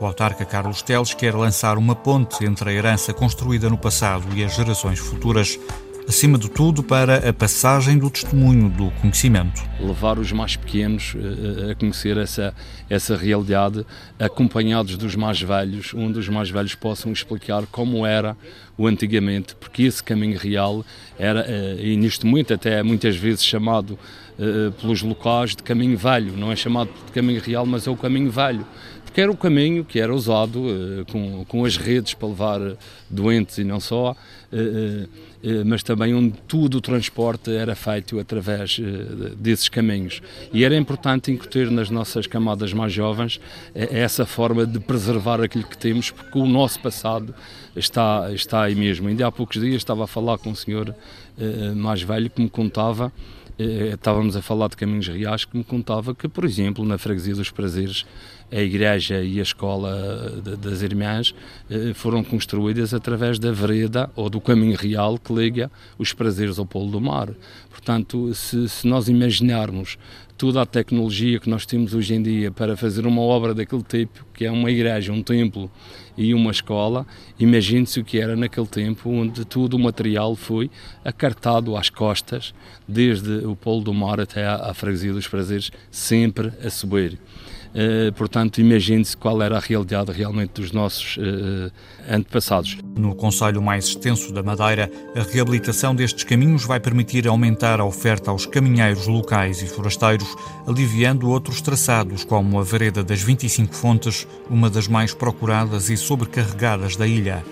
O 0.00 0.06
autarca 0.06 0.44
Carlos 0.44 0.82
Teles 0.82 1.14
quer 1.14 1.34
lançar 1.34 1.78
uma 1.78 1.94
ponte 1.94 2.44
entre 2.44 2.70
a 2.70 2.72
herança 2.72 3.14
construída 3.14 3.70
no 3.70 3.78
passado 3.78 4.26
e 4.34 4.44
as 4.44 4.54
gerações 4.54 4.98
futuras 4.98 5.58
acima 6.08 6.38
de 6.38 6.48
tudo 6.48 6.82
para 6.82 7.28
a 7.28 7.32
passagem 7.32 7.98
do 7.98 8.08
testemunho, 8.08 8.68
do 8.68 8.90
conhecimento. 9.00 9.60
Levar 9.80 10.18
os 10.18 10.30
mais 10.30 10.56
pequenos 10.56 11.14
eh, 11.16 11.72
a 11.72 11.74
conhecer 11.74 12.16
essa, 12.16 12.54
essa 12.88 13.16
realidade, 13.16 13.84
acompanhados 14.18 14.96
dos 14.96 15.16
mais 15.16 15.40
velhos, 15.40 15.92
onde 15.94 16.18
os 16.18 16.28
mais 16.28 16.48
velhos 16.48 16.74
possam 16.74 17.12
explicar 17.12 17.66
como 17.66 18.06
era 18.06 18.36
o 18.78 18.86
antigamente, 18.86 19.54
porque 19.56 19.82
esse 19.82 20.02
caminho 20.02 20.38
real 20.38 20.84
era, 21.18 21.44
eh, 21.48 21.76
e 21.80 21.96
nisto 21.96 22.26
muito, 22.26 22.54
até 22.54 22.82
muitas 22.82 23.16
vezes 23.16 23.44
chamado 23.44 23.98
eh, 24.38 24.70
pelos 24.80 25.02
locais 25.02 25.56
de 25.56 25.62
caminho 25.62 25.96
velho, 25.96 26.36
não 26.36 26.52
é 26.52 26.56
chamado 26.56 26.90
de 27.06 27.12
caminho 27.12 27.40
real, 27.40 27.66
mas 27.66 27.86
é 27.86 27.90
o 27.90 27.96
caminho 27.96 28.30
velho 28.30 28.66
porque 29.16 29.22
era 29.22 29.32
o 29.32 29.36
caminho 29.36 29.82
que 29.82 29.98
era 29.98 30.14
usado 30.14 30.60
uh, 30.60 31.06
com, 31.10 31.42
com 31.46 31.64
as 31.64 31.78
redes 31.78 32.12
para 32.12 32.28
levar 32.28 32.60
doentes 33.08 33.56
e 33.56 33.64
não 33.64 33.80
só, 33.80 34.10
uh, 34.12 34.14
uh, 34.54 35.64
mas 35.64 35.82
também 35.82 36.14
onde 36.14 36.34
tudo 36.46 36.76
o 36.76 36.80
transporte 36.82 37.50
era 37.50 37.74
feito 37.74 38.20
através 38.20 38.78
desses 39.38 39.70
caminhos. 39.70 40.20
E 40.52 40.66
era 40.66 40.76
importante 40.76 41.32
incutir 41.32 41.70
nas 41.70 41.88
nossas 41.88 42.26
camadas 42.26 42.74
mais 42.74 42.92
jovens 42.92 43.40
essa 43.74 44.26
forma 44.26 44.66
de 44.66 44.80
preservar 44.80 45.40
aquilo 45.40 45.64
que 45.64 45.78
temos, 45.78 46.10
porque 46.10 46.38
o 46.38 46.44
nosso 46.44 46.78
passado 46.80 47.34
está, 47.74 48.30
está 48.34 48.64
aí 48.64 48.74
mesmo. 48.74 49.08
Ainda 49.08 49.26
há 49.26 49.32
poucos 49.32 49.58
dias 49.58 49.76
estava 49.76 50.04
a 50.04 50.06
falar 50.06 50.36
com 50.36 50.50
um 50.50 50.54
senhor 50.54 50.94
mais 51.74 52.02
velho 52.02 52.28
que 52.28 52.42
me 52.42 52.50
contava 52.50 53.10
estávamos 53.94 54.36
a 54.36 54.42
falar 54.42 54.68
de 54.68 54.76
caminhos 54.76 55.08
reais 55.08 55.46
que 55.46 55.56
me 55.56 55.64
contava 55.64 56.14
que, 56.14 56.28
por 56.28 56.44
exemplo, 56.44 56.84
na 56.84 56.98
freguesia 56.98 57.34
dos 57.34 57.50
prazeres 57.50 58.04
a 58.50 58.60
igreja 58.60 59.22
e 59.22 59.38
a 59.38 59.42
escola 59.42 60.40
das 60.60 60.82
irmãs 60.82 61.34
eh, 61.70 61.92
foram 61.94 62.22
construídas 62.22 62.94
através 62.94 63.38
da 63.38 63.50
vereda 63.50 64.10
ou 64.14 64.30
do 64.30 64.40
caminho 64.40 64.76
real 64.76 65.18
que 65.18 65.32
liga 65.32 65.70
os 65.98 66.12
prazeres 66.12 66.58
ao 66.58 66.66
polo 66.66 66.90
do 66.90 67.00
mar. 67.00 67.28
Portanto, 67.70 68.32
se, 68.34 68.68
se 68.68 68.86
nós 68.86 69.08
imaginarmos 69.08 69.98
toda 70.36 70.60
a 70.60 70.66
tecnologia 70.66 71.40
que 71.40 71.48
nós 71.48 71.64
temos 71.64 71.94
hoje 71.94 72.14
em 72.14 72.22
dia 72.22 72.50
para 72.50 72.76
fazer 72.76 73.06
uma 73.06 73.22
obra 73.22 73.54
daquele 73.54 73.82
tipo, 73.82 74.24
que 74.34 74.44
é 74.44 74.50
uma 74.50 74.70
igreja, 74.70 75.12
um 75.12 75.22
templo 75.22 75.70
e 76.16 76.34
uma 76.34 76.50
escola, 76.50 77.06
imagine-se 77.38 78.00
o 78.00 78.04
que 78.04 78.20
era 78.20 78.36
naquele 78.36 78.66
tempo, 78.66 79.10
onde 79.10 79.44
todo 79.44 79.74
o 79.74 79.78
material 79.78 80.36
foi 80.36 80.70
acartado 81.04 81.76
às 81.76 81.88
costas, 81.88 82.54
desde 82.86 83.46
o 83.46 83.56
Polo 83.56 83.82
do 83.82 83.94
Mar 83.94 84.20
até 84.20 84.46
à 84.46 84.72
Freguesia 84.74 85.12
dos 85.12 85.26
Prazeres, 85.26 85.70
sempre 85.90 86.52
a 86.64 86.70
subir. 86.70 87.18
Uh, 87.76 88.10
portanto, 88.14 88.58
imagine-se 88.58 89.14
qual 89.14 89.42
era 89.42 89.58
a 89.58 89.60
realidade 89.60 90.10
realmente 90.10 90.62
dos 90.62 90.72
nossos 90.72 91.18
uh, 91.18 91.70
antepassados. 92.10 92.78
No 92.96 93.14
Conselho 93.14 93.60
mais 93.60 93.88
extenso 93.88 94.32
da 94.32 94.42
Madeira, 94.42 94.90
a 95.14 95.22
reabilitação 95.22 95.94
destes 95.94 96.24
caminhos 96.24 96.64
vai 96.64 96.80
permitir 96.80 97.28
aumentar 97.28 97.78
a 97.78 97.84
oferta 97.84 98.30
aos 98.30 98.46
caminheiros 98.46 99.06
locais 99.06 99.60
e 99.60 99.66
forasteiros, 99.66 100.34
aliviando 100.66 101.28
outros 101.28 101.60
traçados, 101.60 102.24
como 102.24 102.58
a 102.58 102.64
Vereda 102.64 103.04
das 103.04 103.20
25 103.20 103.74
Fontes, 103.74 104.26
uma 104.48 104.70
das 104.70 104.88
mais 104.88 105.12
procuradas 105.12 105.90
e 105.90 105.98
sobrecarregadas 105.98 106.96
da 106.96 107.06
ilha. 107.06 107.44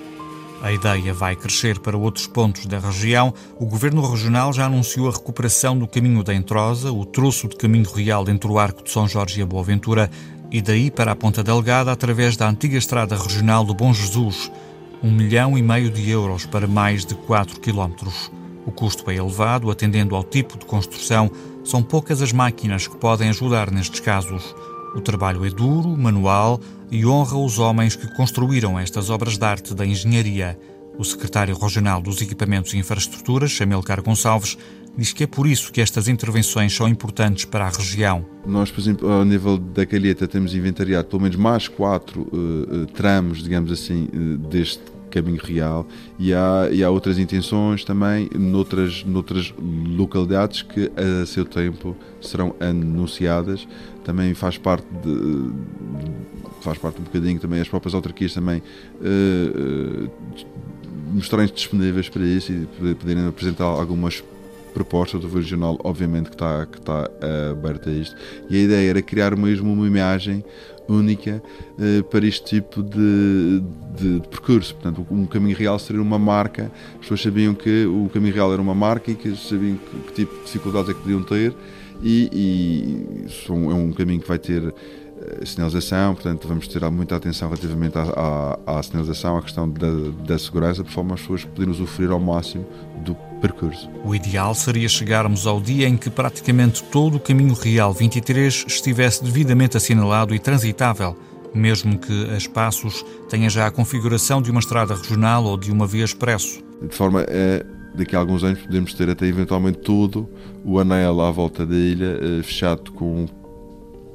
A 0.64 0.72
ideia 0.72 1.12
vai 1.12 1.36
crescer 1.36 1.78
para 1.78 1.94
outros 1.94 2.26
pontos 2.26 2.64
da 2.64 2.78
região. 2.78 3.34
O 3.60 3.66
Governo 3.66 4.00
Regional 4.00 4.50
já 4.50 4.64
anunciou 4.64 5.10
a 5.10 5.12
recuperação 5.12 5.76
do 5.76 5.86
caminho 5.86 6.24
da 6.24 6.34
Entrosa, 6.34 6.90
o 6.90 7.04
troço 7.04 7.46
de 7.48 7.56
caminho 7.56 7.86
real 7.92 8.26
entre 8.30 8.50
o 8.50 8.58
Arco 8.58 8.82
de 8.82 8.90
São 8.90 9.06
Jorge 9.06 9.40
e 9.40 9.42
a 9.42 9.46
Boaventura, 9.46 10.10
e 10.50 10.62
daí 10.62 10.90
para 10.90 11.12
a 11.12 11.14
Ponta 11.14 11.44
Delgada 11.44 11.92
através 11.92 12.34
da 12.34 12.48
antiga 12.48 12.78
Estrada 12.78 13.14
Regional 13.14 13.62
do 13.62 13.74
Bom 13.74 13.92
Jesus. 13.92 14.50
Um 15.02 15.12
milhão 15.12 15.58
e 15.58 15.62
meio 15.62 15.90
de 15.90 16.08
euros 16.08 16.46
para 16.46 16.66
mais 16.66 17.04
de 17.04 17.14
4 17.14 17.60
quilómetros. 17.60 18.32
O 18.64 18.72
custo 18.72 19.10
é 19.10 19.16
elevado, 19.16 19.70
atendendo 19.70 20.16
ao 20.16 20.24
tipo 20.24 20.56
de 20.56 20.64
construção. 20.64 21.30
São 21.62 21.82
poucas 21.82 22.22
as 22.22 22.32
máquinas 22.32 22.88
que 22.88 22.96
podem 22.96 23.28
ajudar 23.28 23.70
nestes 23.70 24.00
casos. 24.00 24.56
O 24.96 25.00
trabalho 25.02 25.44
é 25.44 25.50
duro, 25.50 25.90
manual 25.90 26.58
e 26.94 27.04
honra 27.04 27.36
os 27.36 27.58
homens 27.58 27.96
que 27.96 28.06
construíram 28.14 28.78
estas 28.78 29.10
obras 29.10 29.36
de 29.36 29.44
arte 29.44 29.74
da 29.74 29.84
engenharia. 29.84 30.56
O 30.96 31.04
secretário 31.04 31.58
regional 31.58 32.00
dos 32.00 32.22
Equipamentos 32.22 32.72
e 32.72 32.78
Infraestruturas, 32.78 33.50
Chamilcar 33.50 34.00
Gonçalves, 34.00 34.56
diz 34.96 35.12
que 35.12 35.24
é 35.24 35.26
por 35.26 35.44
isso 35.44 35.72
que 35.72 35.80
estas 35.80 36.06
intervenções 36.06 36.72
são 36.72 36.86
importantes 36.88 37.46
para 37.46 37.66
a 37.66 37.68
região. 37.68 38.24
Nós, 38.46 38.70
por 38.70 38.80
exemplo, 38.80 39.10
ao 39.10 39.24
nível 39.24 39.58
da 39.58 39.84
Calheta, 39.84 40.28
temos 40.28 40.54
inventariado 40.54 41.08
pelo 41.08 41.22
menos 41.22 41.36
mais 41.36 41.66
quatro 41.66 42.28
uh, 42.32 42.86
tramos, 42.94 43.42
digamos 43.42 43.72
assim, 43.72 44.08
uh, 44.14 44.38
deste 44.38 44.84
caminho 45.14 45.40
real. 45.40 45.86
E 46.18 46.34
há, 46.34 46.68
e 46.72 46.82
há 46.82 46.90
outras 46.90 47.18
intenções 47.18 47.84
também 47.84 48.28
noutras, 48.34 49.04
noutras 49.04 49.54
localidades 49.96 50.62
que 50.62 50.90
a 50.96 51.24
seu 51.24 51.44
tempo 51.44 51.96
serão 52.20 52.54
anunciadas. 52.58 53.66
Também 54.02 54.34
faz 54.34 54.58
parte 54.58 54.86
de, 55.02 55.50
faz 56.60 56.78
parte 56.78 57.00
um 57.00 57.04
bocadinho 57.04 57.38
também 57.38 57.60
as 57.60 57.68
próprias 57.68 57.94
autarquias 57.94 58.34
também 58.34 58.62
uh, 59.00 60.06
uh, 60.06 60.10
mostrarem-se 61.12 61.54
disponíveis 61.54 62.08
para 62.08 62.22
isso 62.22 62.52
e 62.52 62.66
poderem 62.94 63.26
apresentar 63.26 63.64
algumas 63.64 64.22
propostas. 64.74 65.20
Do 65.20 65.28
regional 65.28 65.78
obviamente 65.84 66.30
que 66.30 66.34
está 66.34 66.66
que 66.66 66.78
uh, 66.80 67.52
aberta 67.52 67.88
a 67.88 67.92
isto. 67.92 68.16
E 68.50 68.56
a 68.56 68.60
ideia 68.60 68.90
era 68.90 69.00
criar 69.00 69.36
mesmo 69.36 69.72
uma 69.72 69.86
imagem 69.86 70.44
única 70.88 71.42
uh, 71.78 72.02
para 72.04 72.26
este 72.26 72.44
tipo 72.44 72.82
de, 72.82 73.62
de, 73.96 74.20
de, 74.20 74.28
percurso. 74.28 74.74
Portanto, 74.74 75.06
um 75.10 75.26
caminho 75.26 75.56
real 75.56 75.78
seria 75.78 76.02
uma 76.02 76.18
marca. 76.18 76.70
As 76.94 77.00
pessoas 77.00 77.22
sabiam 77.22 77.54
que 77.54 77.86
o 77.86 78.08
caminho 78.12 78.34
real 78.34 78.52
era 78.52 78.60
uma 78.60 78.74
marca 78.74 79.10
e 79.10 79.14
que 79.14 79.34
sabiam 79.36 79.76
que, 79.76 79.98
que 80.08 80.12
tipo 80.12 80.34
de 80.34 80.44
dificuldades 80.44 80.90
é 80.90 80.94
que 80.94 81.00
podiam 81.00 81.22
ter 81.22 81.54
e, 82.02 82.28
e 82.32 83.26
é 83.48 83.74
um 83.74 83.92
caminho 83.92 84.20
que 84.20 84.28
vai 84.28 84.38
ter 84.38 84.74
eh, 85.20 85.46
sinalização, 85.46 86.14
portanto 86.14 86.46
vamos 86.46 86.66
ter 86.68 86.82
muita 86.90 87.16
atenção 87.16 87.48
relativamente 87.48 87.96
à, 87.96 88.58
à, 88.66 88.78
à 88.78 88.82
sinalização, 88.82 89.38
à 89.38 89.42
questão 89.42 89.68
da, 89.68 89.88
da 90.26 90.38
segurança, 90.38 90.82
de 90.82 90.90
forma 90.90 91.14
as 91.14 91.20
pessoas 91.20 91.44
poderem 91.44 91.70
usufruir 91.70 92.10
ao 92.10 92.20
máximo 92.20 92.66
do 93.04 93.16
percurso. 93.44 93.90
O 94.02 94.14
ideal 94.14 94.54
seria 94.54 94.88
chegarmos 94.88 95.46
ao 95.46 95.60
dia 95.60 95.86
em 95.86 95.98
que 95.98 96.08
praticamente 96.08 96.82
todo 96.84 97.16
o 97.16 97.20
caminho 97.20 97.52
real 97.52 97.92
23 97.92 98.64
estivesse 98.66 99.22
devidamente 99.22 99.76
assinalado 99.76 100.34
e 100.34 100.38
transitável, 100.38 101.14
mesmo 101.54 101.98
que 101.98 102.30
a 102.30 102.38
espaços 102.38 103.04
tenha 103.28 103.50
já 103.50 103.66
a 103.66 103.70
configuração 103.70 104.40
de 104.40 104.50
uma 104.50 104.60
estrada 104.60 104.94
regional 104.94 105.44
ou 105.44 105.58
de 105.58 105.70
uma 105.70 105.86
via 105.86 106.04
expresso. 106.04 106.62
De 106.80 106.94
forma 106.94 107.20
a 107.20 107.74
daqui 107.94 108.16
a 108.16 108.18
alguns 108.18 108.42
anos 108.42 108.60
podemos 108.60 108.92
ter 108.92 109.08
até 109.08 109.24
eventualmente 109.26 109.78
todo 109.78 110.28
o 110.64 110.80
anel 110.80 111.20
à 111.20 111.30
volta 111.30 111.64
da 111.64 111.76
ilha 111.76 112.18
uh, 112.18 112.42
fechado 112.42 112.90
com 112.90 113.26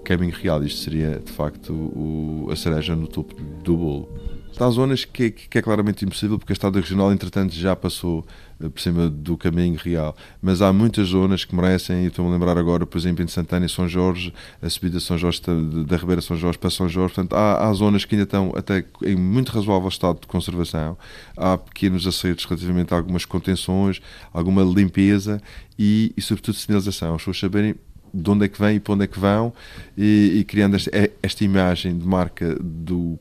caminho 0.04 0.34
real. 0.34 0.62
Isto 0.64 0.82
seria 0.82 1.22
de 1.24 1.32
facto 1.32 1.72
o, 1.72 2.50
a 2.52 2.56
cereja 2.56 2.96
no 2.96 3.08
topo 3.08 3.34
do 3.64 3.78
bolo. 3.78 4.10
Há 4.58 4.70
zonas 4.70 5.06
que, 5.06 5.32
que 5.32 5.58
é 5.58 5.62
claramente 5.62 6.04
impossível, 6.04 6.38
porque 6.38 6.52
a 6.52 6.56
estrada 6.56 6.80
regional, 6.80 7.12
entretanto, 7.12 7.54
já 7.54 7.76
passou 7.76 8.26
eh, 8.62 8.68
por 8.68 8.82
cima 8.82 9.10
do 9.10 9.38
caminho 9.38 9.78
real. 9.78 10.16
Mas 10.42 10.62
há 10.62 10.74
muitas 10.74 11.10
zonas 11.10 11.46
que 11.46 11.56
merecem, 11.56 12.04
e 12.04 12.08
estou-me 12.08 12.30
a 12.30 12.34
lembrar 12.34 12.58
agora, 12.58 12.86
por 12.86 12.98
exemplo, 12.98 13.24
em 13.24 13.28
Santana 13.28 13.66
e 13.66 13.70
São 13.70 13.88
Jorge, 13.88 14.34
a 14.62 14.70
subida 14.70 14.98
de 14.98 15.04
São 15.04 15.18
Jorge, 15.18 15.42
da 15.86 15.96
Ribeira 15.96 16.22
São 16.22 16.36
Jorge 16.36 16.58
para 16.58 16.70
São 16.70 16.90
Jorge. 16.90 17.16
Portanto, 17.16 17.34
há, 17.34 17.68
há, 17.68 17.74
zonas 17.74 18.04
que 18.04 18.16
ainda 18.16 18.24
estão 18.24 18.54
até 18.56 18.84
em 19.04 19.16
muito 19.16 19.50
razoável 19.52 19.88
estado 19.88 20.20
de 20.22 20.28
conservação. 20.28 20.98
Há 21.38 21.58
pequenos 21.58 22.06
acertos 22.06 22.46
relativamente 22.46 22.94
a 22.94 22.98
algumas 22.98 23.26
contenções, 23.26 24.02
alguma 24.34 24.64
limpeza 24.64 25.42
e, 25.78 26.12
e 26.18 26.22
sobretudo, 26.22 26.56
sinalização. 26.56 27.16
As 27.16 27.22
pessoas 27.22 27.40
saberem 27.40 27.76
de 28.14 28.30
onde 28.30 28.46
é 28.46 28.48
que 28.48 28.60
vêm 28.60 28.78
e 28.78 28.80
para 28.80 28.94
onde 28.94 29.04
é 29.04 29.08
que 29.08 29.20
vão 29.20 29.54
e, 29.98 30.38
e 30.40 30.44
criando 30.44 30.76
esta, 30.76 30.92
esta 31.22 31.44
imagem 31.44 31.98
de 31.98 32.06
marca 32.06 32.58
do 32.60 33.20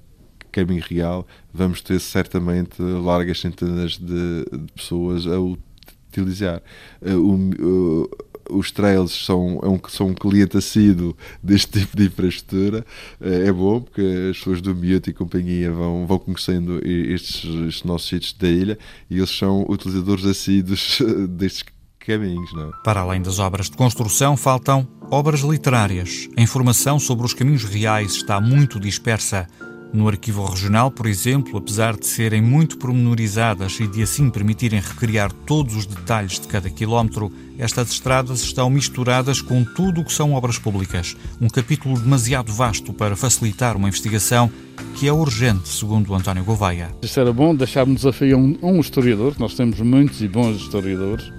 caminho 0.58 0.82
real, 0.88 1.26
vamos 1.52 1.80
ter 1.80 2.00
certamente 2.00 2.80
largas 2.82 3.40
centenas 3.40 3.92
de, 3.96 4.44
de 4.50 4.72
pessoas 4.74 5.26
a 5.26 5.38
utilizar. 5.38 6.62
Eh, 7.00 7.14
o, 7.14 8.08
os 8.50 8.70
trails 8.70 9.12
são, 9.12 9.60
é 9.62 9.68
um, 9.68 9.80
são 9.88 10.08
um 10.08 10.14
cliente 10.14 10.56
assíduo 10.56 11.16
deste 11.42 11.78
tipo 11.80 11.96
de 11.96 12.06
infraestrutura. 12.06 12.84
Eh, 13.20 13.46
é 13.46 13.52
bom 13.52 13.80
porque 13.80 14.00
as 14.30 14.38
pessoas 14.38 14.60
do 14.60 14.74
Miúdo 14.74 15.10
e 15.10 15.12
companhia 15.12 15.70
vão, 15.70 16.06
vão 16.06 16.18
conhecendo 16.18 16.80
estes, 16.84 17.44
estes 17.44 17.84
nossos 17.84 18.08
sítios 18.08 18.32
da 18.32 18.48
ilha 18.48 18.78
e 19.08 19.18
eles 19.18 19.30
são 19.30 19.64
utilizadores 19.68 20.24
assíduos 20.24 20.98
destes 21.28 21.64
caminhos. 21.98 22.52
Não 22.52 22.70
é? 22.70 22.72
Para 22.82 23.00
além 23.00 23.20
das 23.22 23.38
obras 23.38 23.70
de 23.70 23.76
construção, 23.76 24.36
faltam 24.36 24.88
obras 25.10 25.40
literárias. 25.40 26.28
A 26.36 26.40
informação 26.40 26.98
sobre 26.98 27.26
os 27.26 27.34
caminhos 27.34 27.64
reais 27.64 28.12
está 28.12 28.40
muito 28.40 28.80
dispersa. 28.80 29.46
No 29.92 30.06
arquivo 30.06 30.44
regional, 30.44 30.90
por 30.90 31.06
exemplo, 31.06 31.56
apesar 31.56 31.96
de 31.96 32.06
serem 32.06 32.42
muito 32.42 32.76
pormenorizadas 32.76 33.80
e 33.80 33.86
de 33.86 34.02
assim 34.02 34.28
permitirem 34.28 34.80
recriar 34.80 35.32
todos 35.32 35.74
os 35.74 35.86
detalhes 35.86 36.38
de 36.38 36.46
cada 36.46 36.68
quilómetro, 36.68 37.32
estas 37.58 37.90
estradas 37.90 38.42
estão 38.42 38.68
misturadas 38.68 39.40
com 39.40 39.64
tudo 39.64 40.02
o 40.02 40.04
que 40.04 40.12
são 40.12 40.34
obras 40.34 40.58
públicas. 40.58 41.16
Um 41.40 41.48
capítulo 41.48 41.98
demasiado 41.98 42.52
vasto 42.52 42.92
para 42.92 43.16
facilitar 43.16 43.76
uma 43.76 43.88
investigação 43.88 44.50
que 44.94 45.08
é 45.08 45.12
urgente, 45.12 45.68
segundo 45.68 46.14
António 46.14 46.44
Gouveia. 46.44 46.90
Isto 47.02 47.20
era 47.20 47.32
bom 47.32 47.54
deixar 47.54 47.88
um 47.88 47.94
desafio 47.94 48.36
a 48.36 48.38
um, 48.38 48.58
a 48.62 48.66
um 48.66 48.80
historiador, 48.80 49.34
nós 49.38 49.54
temos 49.54 49.80
muitos 49.80 50.20
e 50.20 50.28
bons 50.28 50.56
historiadores, 50.56 51.32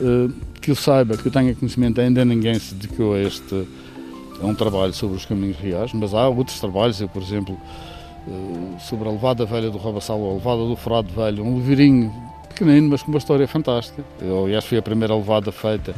eh, 0.00 0.28
que 0.60 0.70
eu 0.70 0.74
saiba, 0.74 1.16
que 1.16 1.28
eu 1.28 1.32
tenha 1.32 1.54
conhecimento, 1.54 2.00
ainda 2.00 2.24
ninguém 2.24 2.58
se 2.58 2.74
dedicou 2.74 3.14
a 3.14 3.20
este 3.20 3.66
é 4.40 4.44
um 4.44 4.54
trabalho 4.54 4.92
sobre 4.92 5.16
os 5.16 5.24
caminhos 5.24 5.56
reais, 5.58 5.92
mas 5.92 6.14
há 6.14 6.28
outros 6.28 6.58
trabalhos, 6.60 7.00
eu, 7.00 7.08
por 7.08 7.22
exemplo, 7.22 7.56
eh, 8.28 8.78
sobre 8.80 9.08
a 9.08 9.12
Levada 9.12 9.44
Velha 9.46 9.70
do 9.70 9.78
Robassal, 9.78 10.18
ou 10.18 10.32
a 10.32 10.34
Levada 10.34 10.64
do 10.66 10.76
Frado 10.76 11.12
Velho, 11.12 11.44
um 11.44 11.56
livrinho 11.56 12.12
pequenino, 12.48 12.88
mas 12.90 13.02
com 13.02 13.10
uma 13.10 13.18
história 13.18 13.46
fantástica. 13.46 14.02
Eu, 14.20 14.44
aliás, 14.44 14.64
foi 14.64 14.78
a 14.78 14.82
primeira 14.82 15.14
levada 15.14 15.52
feita 15.52 15.94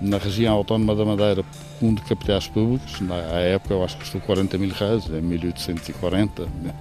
na 0.00 0.18
região 0.18 0.54
autónoma 0.54 0.96
da 0.96 1.04
Madeira 1.04 1.44
um 1.80 1.94
de 1.94 2.02
capitais 2.02 2.48
públicos. 2.48 3.00
Na 3.00 3.16
época, 3.16 3.74
eu 3.74 3.84
acho 3.84 3.96
que 3.96 4.02
custou 4.02 4.20
40 4.20 4.58
mil 4.58 4.70
reais, 4.70 5.06
em 5.08 5.20
1840 5.20 6.42
né, 6.62 6.74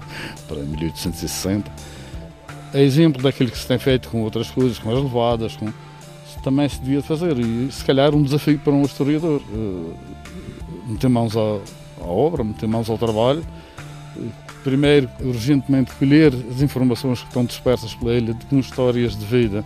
para 0.47 0.57
1860. 0.57 1.71
É 2.73 2.81
exemplo 2.81 3.21
daquilo 3.21 3.51
que 3.51 3.57
se 3.57 3.67
tem 3.67 3.77
feito 3.77 4.09
com 4.09 4.21
outras 4.21 4.49
coisas, 4.49 4.79
com 4.79 4.91
as 4.91 5.03
levadas, 5.03 5.55
com... 5.55 5.71
também 6.43 6.67
se 6.67 6.79
devia 6.79 7.01
fazer. 7.01 7.37
E 7.37 7.71
se 7.71 7.83
calhar 7.85 8.13
um 8.15 8.23
desafio 8.23 8.57
para 8.59 8.73
um 8.73 8.83
historiador. 8.83 9.41
Eh, 10.87 10.91
meter 10.91 11.09
mãos 11.09 11.35
à, 11.35 11.59
à 12.01 12.07
obra, 12.07 12.43
meter 12.43 12.67
mãos 12.67 12.89
ao 12.89 12.97
trabalho. 12.97 13.43
Primeiro, 14.63 15.09
urgentemente, 15.21 15.91
colher 15.95 16.33
as 16.51 16.61
informações 16.61 17.21
que 17.21 17.27
estão 17.27 17.43
dispersas 17.43 17.95
pela 17.95 18.13
ilha 18.13 18.37
com 18.49 18.59
histórias 18.59 19.17
de 19.17 19.25
vida 19.25 19.65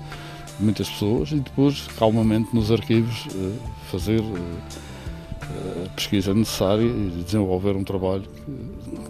de 0.58 0.63
muitas 0.63 0.89
pessoas 0.89 1.32
e 1.32 1.36
depois, 1.36 1.88
calmamente, 1.97 2.56
nos 2.56 2.71
arquivos, 2.71 3.28
eh, 3.36 3.51
fazer 3.91 4.21
eh, 4.21 5.86
a 5.86 5.89
pesquisa 5.89 6.34
necessária 6.34 6.86
e 6.86 7.23
desenvolver 7.25 7.75
um 7.75 7.84
trabalho 7.84 8.23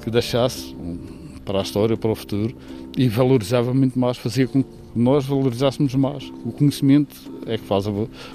que 0.03 0.09
deixasse 0.09 0.75
para 1.43 1.59
a 1.59 1.61
história, 1.61 1.95
para 1.95 2.11
o 2.11 2.15
futuro 2.15 2.55
e 2.97 3.09
valorizava 3.09 3.73
muito 3.73 3.99
mais, 3.99 4.17
fazia 4.17 4.47
com 4.47 4.63
que 4.63 4.69
nós 4.95 5.25
valorizássemos 5.25 5.93
mais. 5.95 6.31
O 6.45 6.51
conhecimento 6.51 7.15
é 7.45 7.57
que 7.57 7.65
faz 7.65 7.85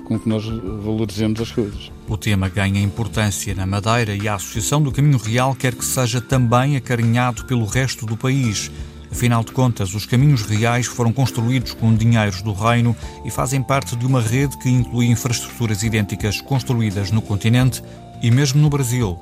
com 0.04 0.18
que 0.18 0.28
nós 0.28 0.44
valorizemos 0.44 1.40
as 1.40 1.50
coisas. 1.50 1.90
O 2.06 2.16
tema 2.16 2.48
ganha 2.48 2.80
importância 2.80 3.54
na 3.54 3.66
Madeira 3.66 4.14
e 4.14 4.28
a 4.28 4.34
Associação 4.34 4.82
do 4.82 4.92
Caminho 4.92 5.18
Real 5.18 5.54
quer 5.54 5.74
que 5.74 5.84
seja 5.84 6.20
também 6.20 6.76
acarinhado 6.76 7.44
pelo 7.46 7.64
resto 7.64 8.04
do 8.04 8.16
país. 8.16 8.70
Afinal 9.10 9.42
de 9.42 9.50
contas, 9.50 9.92
os 9.94 10.06
caminhos 10.06 10.42
reais 10.42 10.86
foram 10.86 11.12
construídos 11.12 11.74
com 11.74 11.92
dinheiros 11.92 12.42
do 12.42 12.52
reino 12.52 12.94
e 13.24 13.30
fazem 13.30 13.60
parte 13.60 13.96
de 13.96 14.06
uma 14.06 14.20
rede 14.20 14.56
que 14.58 14.68
inclui 14.68 15.06
infraestruturas 15.06 15.82
idênticas 15.82 16.40
construídas 16.40 17.10
no 17.10 17.20
continente 17.20 17.82
e 18.22 18.30
mesmo 18.30 18.60
no 18.60 18.70
Brasil. 18.70 19.18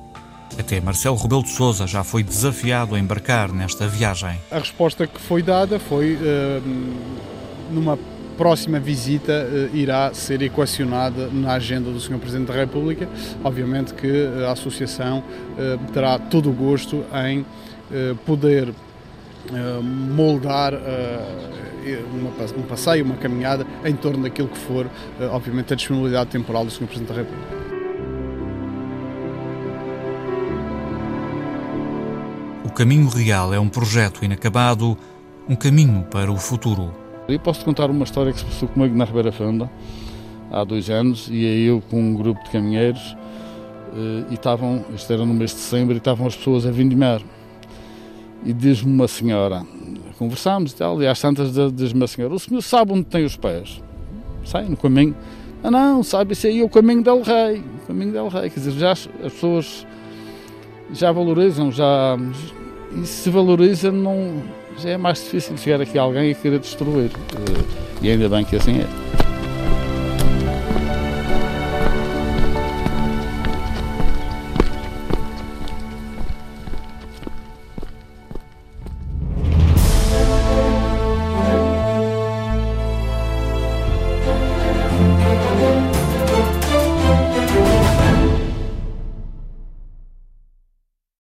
Até 0.56 0.80
Marcelo 0.80 1.16
Rebelo 1.16 1.42
de 1.42 1.50
Sousa 1.50 1.86
já 1.86 2.02
foi 2.02 2.22
desafiado 2.22 2.94
a 2.94 2.98
embarcar 2.98 3.52
nesta 3.52 3.86
viagem. 3.86 4.38
A 4.50 4.58
resposta 4.58 5.06
que 5.06 5.20
foi 5.20 5.42
dada 5.42 5.78
foi 5.78 6.14
uh, 6.14 6.62
numa 7.70 7.98
próxima 8.36 8.78
visita 8.78 9.32
uh, 9.32 9.76
irá 9.76 10.12
ser 10.14 10.40
equacionada 10.42 11.28
na 11.28 11.54
agenda 11.54 11.90
do 11.90 12.00
Sr. 12.00 12.18
Presidente 12.18 12.48
da 12.48 12.54
República. 12.54 13.08
Obviamente 13.42 13.94
que 13.94 14.06
eh, 14.06 14.46
a 14.46 14.52
Associação 14.52 15.18
uh, 15.18 15.92
terá 15.92 16.18
todo 16.18 16.50
o 16.50 16.52
gosto 16.52 17.04
em 17.26 17.44
poder 18.26 18.74
moldar 20.14 20.74
um 22.54 22.62
passeio, 22.64 23.02
uma 23.02 23.16
caminhada 23.16 23.66
em 23.82 23.96
torno 23.96 24.24
daquilo 24.24 24.48
que 24.48 24.58
for, 24.58 24.86
obviamente, 25.30 25.72
a 25.72 25.76
disponibilidade 25.76 26.28
temporal 26.28 26.66
do 26.66 26.70
Sr. 26.70 26.86
Presidente 26.86 27.08
da 27.08 27.14
República. 27.14 27.67
Caminho 32.78 33.08
Real 33.08 33.52
é 33.52 33.58
um 33.58 33.68
projeto 33.68 34.24
inacabado, 34.24 34.96
um 35.48 35.56
caminho 35.56 36.06
para 36.08 36.30
o 36.30 36.36
futuro. 36.36 36.94
Eu 37.26 37.40
posso 37.40 37.64
contar 37.64 37.90
uma 37.90 38.04
história 38.04 38.32
que 38.32 38.38
se 38.38 38.44
passou 38.44 38.68
comigo 38.68 38.96
na 38.96 39.04
Ribeira 39.04 39.32
Funda 39.32 39.68
há 40.48 40.62
dois 40.62 40.88
anos, 40.88 41.26
e 41.28 41.44
aí 41.44 41.64
eu 41.64 41.82
com 41.90 42.00
um 42.00 42.14
grupo 42.14 42.40
de 42.44 42.50
caminheiros 42.50 43.16
eh, 43.92 44.26
e 44.30 44.34
estavam, 44.34 44.84
isto 44.94 45.12
era 45.12 45.26
no 45.26 45.34
mês 45.34 45.50
de 45.50 45.56
dezembro, 45.56 45.92
e 45.92 45.98
estavam 45.98 46.24
as 46.24 46.36
pessoas 46.36 46.64
a 46.66 46.70
vindimar. 46.70 47.20
E 48.44 48.52
diz-me 48.52 48.92
uma 48.92 49.08
senhora, 49.08 49.66
conversámos 50.16 50.70
e 50.70 50.76
tal, 50.76 51.02
e 51.02 51.08
às 51.08 51.20
tantas 51.20 51.52
diz-me 51.74 52.04
a 52.04 52.06
senhora, 52.06 52.32
o 52.32 52.38
senhor 52.38 52.62
sabe 52.62 52.92
onde 52.92 53.06
tem 53.06 53.24
os 53.24 53.36
pés? 53.36 53.82
Sai 54.44 54.68
no 54.68 54.76
caminho. 54.76 55.16
Ah 55.64 55.70
não, 55.72 56.04
sabe, 56.04 56.32
isso 56.32 56.46
aí 56.46 56.60
é 56.60 56.64
o 56.64 56.68
caminho 56.68 57.02
del 57.02 57.22
rei, 57.22 57.60
o 57.82 57.86
caminho 57.88 58.12
del 58.12 58.28
rei. 58.28 58.48
Quer 58.48 58.60
dizer, 58.60 58.70
já 58.78 58.92
as 58.92 59.08
pessoas 59.08 59.84
já 60.92 61.12
valorizam, 61.12 61.70
já, 61.70 62.16
e 62.92 63.06
se 63.06 63.30
valoriza, 63.30 63.90
não, 63.92 64.42
já 64.78 64.90
é 64.90 64.96
mais 64.96 65.22
difícil 65.22 65.56
chegar 65.56 65.80
aqui 65.80 65.98
alguém 65.98 66.30
e 66.30 66.34
querer 66.34 66.58
destruir. 66.58 67.10
E 68.00 68.10
ainda 68.10 68.28
bem 68.28 68.44
que 68.44 68.56
assim 68.56 68.80
é. 68.80 69.17